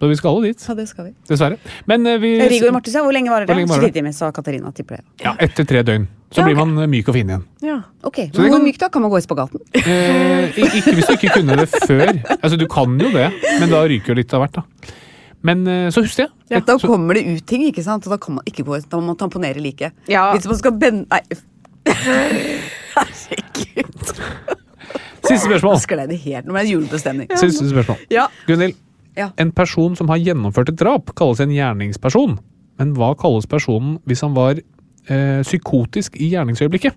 [0.00, 1.10] Så vi skal alle dit, Ja, det skal vi.
[1.28, 1.58] dessverre.
[1.90, 3.02] Men uh, vi Rigor Mortis, ja.
[3.04, 3.52] Hvor lenge varer det?
[3.52, 3.90] Hvor lenge varer det?
[3.90, 4.70] 24 timer, sa Katarina.
[4.76, 5.04] Tipper det.
[5.24, 6.06] Ja, etter tre døgn.
[6.30, 7.42] Så Ja, blir man eh, myk og fin igjen.
[7.66, 7.80] Ja.
[8.06, 8.88] Ok, men Hvor kan- myk da?
[8.88, 9.60] Kan man gå i spagaten?
[9.80, 12.12] Eh, ikke hvis du ikke kunne det før.
[12.42, 13.28] Altså, du kan jo det,
[13.60, 14.62] men da ryker jo litt av hvert, da.
[15.42, 16.30] Men eh, så husker jeg.
[16.52, 18.06] Ja, da kommer det ut ting, ikke sant?
[18.06, 19.90] Og da kan man ikke gå Da må man tamponere like.
[20.10, 20.28] Ja.
[20.36, 21.22] Hvis man skal bende Nei,
[25.24, 25.78] siste spørsmål.
[25.82, 26.46] sklei det helt.
[26.48, 27.30] Nå ble det julebestemning.
[27.40, 28.00] Siste spørsmål.
[28.12, 28.26] Ja.
[28.48, 28.76] Gunhild.
[29.18, 29.30] Ja.
[29.42, 32.38] En person som har gjennomført et drap, kalles en gjerningsperson.
[32.80, 34.60] Men hva kalles personen hvis han var
[35.10, 36.96] eh, psykotisk i gjerningsøyeblikket?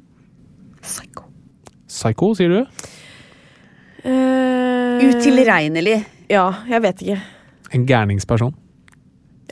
[0.84, 1.28] Psycho.
[1.90, 2.90] Psycho, sier du?
[4.04, 6.02] Uh, Utilregnelig.
[6.32, 7.20] Ja, jeg vet ikke.
[7.74, 8.54] En gærningsperson.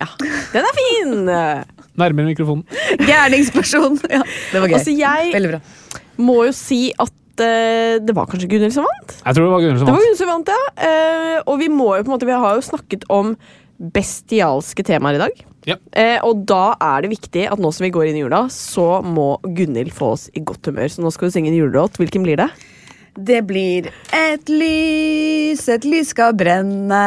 [0.01, 0.07] Ja.
[0.51, 1.15] Den er fin!
[1.99, 2.65] Nærmere mikrofonen.
[2.99, 3.99] Gjerningsperson.
[4.09, 4.77] Ja, det var gøy.
[4.79, 5.59] Altså, jeg Veldig bra.
[6.23, 9.15] må jo si at eh, det var kanskje Gunhild som vant.
[9.25, 10.05] Jeg tror det var Gunhild som Det var vant.
[10.05, 10.61] Gunhild som vant, ja.
[10.87, 13.35] Eh, og vi må jo på en måte Vi har jo snakket om
[13.81, 15.39] bestialske temaer i dag.
[15.69, 15.75] Ja.
[15.93, 19.01] Eh, og da er det viktig at nå som vi går inn i jula, så
[19.05, 20.89] må Gunhild få oss i godt humør.
[20.93, 21.97] Så nå skal du synge en julelåt.
[22.01, 22.49] Hvilken blir det?
[23.11, 27.01] Det blir et lys, et lys skal brenne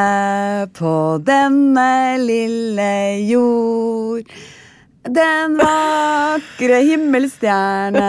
[0.77, 0.91] på
[1.25, 1.87] denne
[2.21, 2.91] lille
[3.25, 4.29] jord.
[5.05, 8.05] Den vakre himmelstjerne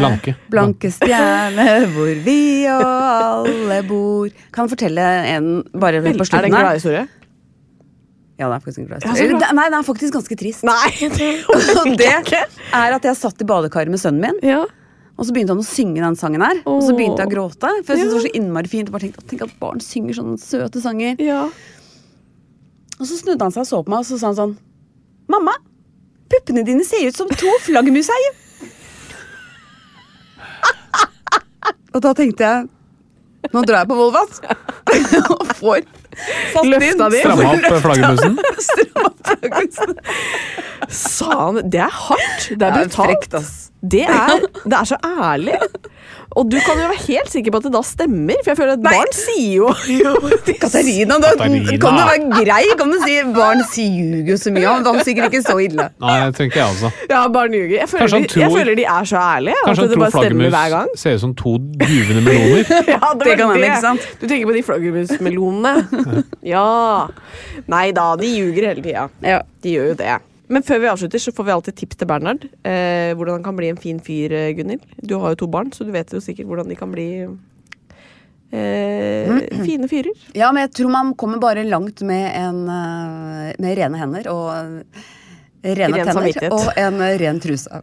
[0.00, 0.34] Blanke.
[0.52, 2.38] Blanke stjerne hvor vi
[2.68, 4.32] og alle bor.
[4.52, 6.66] Kan fortelle en bare på Er det slutten en her?
[6.66, 7.06] gladhistorie?
[8.38, 9.36] Ja, det er faktisk historie.
[9.38, 9.52] bra.
[9.56, 10.64] Nei, det er faktisk ganske trist.
[10.68, 11.28] Nei, det
[12.00, 12.10] det
[12.76, 14.64] er at jeg satt i badekaret med sønnen min, Ja.
[15.16, 16.60] og så begynte han å synge den sangen her.
[16.68, 18.88] Og så begynte jeg å gråte, for jeg synes det var så innmari fint.
[18.90, 21.16] Jeg bare tenkte, Tenk at barn synger sånne søte sanger.
[21.22, 21.46] ja.
[22.96, 24.54] Og så snudde han seg og så på meg, og så sa han sånn
[25.28, 25.52] Mamma,
[26.32, 28.32] puppene dine ser ut som to flaggermuseier.
[31.94, 32.68] og da tenkte jeg
[33.52, 34.32] Nå drar jeg på Volvat
[35.36, 35.84] og får
[36.52, 37.20] satt Løfta de?
[37.20, 38.38] Stramma opp eh, flaggermusen.
[40.96, 42.48] Sa han Det er hardt.
[42.50, 43.38] Det er brutalt.
[43.86, 45.58] Det er, det er så ærlig.
[46.36, 48.74] Og du kan jo være helt sikker på at det da stemmer, for jeg føler
[48.76, 49.70] at barn sier jo
[50.62, 51.78] Katarina, da Katarina.
[51.80, 52.62] kan du være grei.
[52.76, 54.66] Kan du si Barn ljuger jo så mye.
[54.68, 55.88] Han var sikkert ikke så ille.
[56.02, 56.90] Nei, det tenker jeg også.
[57.08, 57.78] Ja, barn ljuger.
[57.80, 57.88] Jeg
[58.36, 59.56] jeg føler de er så ærlige.
[59.64, 60.92] Kanskje at det bare stemmer hver gang.
[60.92, 62.64] flaggermus ser ut som to duvende meloner.
[62.96, 64.06] Ja, det, Det kan hende, ikke sant?
[64.20, 65.74] Du tenker på de flaggermusmelonene?
[66.54, 66.66] ja.
[67.72, 69.08] Nei da, de ljuger hele tida.
[69.24, 69.40] Ja.
[69.64, 70.16] De gjør jo det.
[70.48, 72.46] Men før vi avslutter, så får vi alltid tips til Bernhard.
[72.62, 74.84] Eh, hvordan han kan bli en fin fyr, eh, Gunhild.
[75.02, 77.08] Du har jo to barn, så du vet jo sikkert hvordan de kan bli
[78.56, 80.14] Eh, fine fyrer.
[80.38, 84.52] Ja, men jeg tror man kommer bare langt med, en, eh, med rene hender og
[85.66, 86.52] rene Ren tenner samvittighet.
[86.54, 87.70] og en eh, ren truse.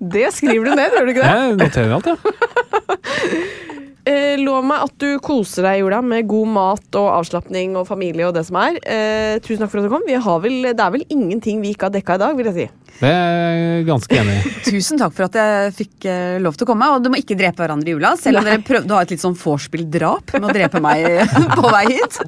[0.00, 1.30] Det skriver du ned, gjør du ikke det?
[1.30, 2.16] Jeg noterer alt, ja.
[4.10, 8.26] Eh, lov meg at du koser deg Jula, med god mat og avslapning og familie
[8.26, 8.78] og det som er.
[8.82, 10.06] Eh, tusen takk for at du kom.
[10.08, 12.56] Vi har vel, det er vel ingenting vi ikke har dekka i dag, vil jeg
[12.56, 12.66] si.
[13.00, 14.54] Det er jeg ganske enig i.
[14.70, 16.90] Tusen takk for at jeg fikk eh, lov til å komme.
[16.96, 19.14] Og du må ikke drepe hverandre i jula, selv om dere prøvde å ha et
[19.14, 21.06] litt sånn vorspiel-drap med å drepe meg
[21.58, 22.22] på vei hit.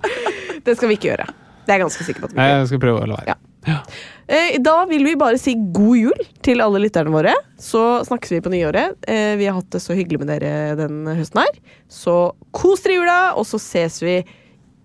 [0.62, 1.32] Det skal vi ikke gjøre.
[1.62, 2.62] Det er jeg ganske sikker på at vi ikke gjør.
[2.62, 3.40] Jeg skal prøve å la være.
[3.66, 7.34] Eh, Da vil vi bare si god jul til alle lytterne våre.
[7.60, 8.96] Så snakkes vi på nyåret.
[9.06, 11.58] Eh, Vi har hatt det så hyggelig med dere den høsten her.
[11.88, 14.16] Så kos dere i jula, og så ses vi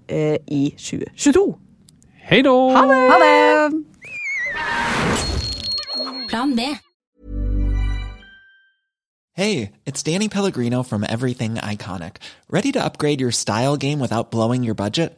[0.10, 1.56] eh, i 2022.
[2.28, 2.54] Hei da!
[2.76, 3.02] Ha det!
[3.12, 3.84] Ha det!
[6.30, 6.62] Plan B.
[9.34, 12.16] Hey, it's Danny Pellegrino from Everything Iconic.
[12.50, 15.18] Ready to upgrade your style game without blowing your budget?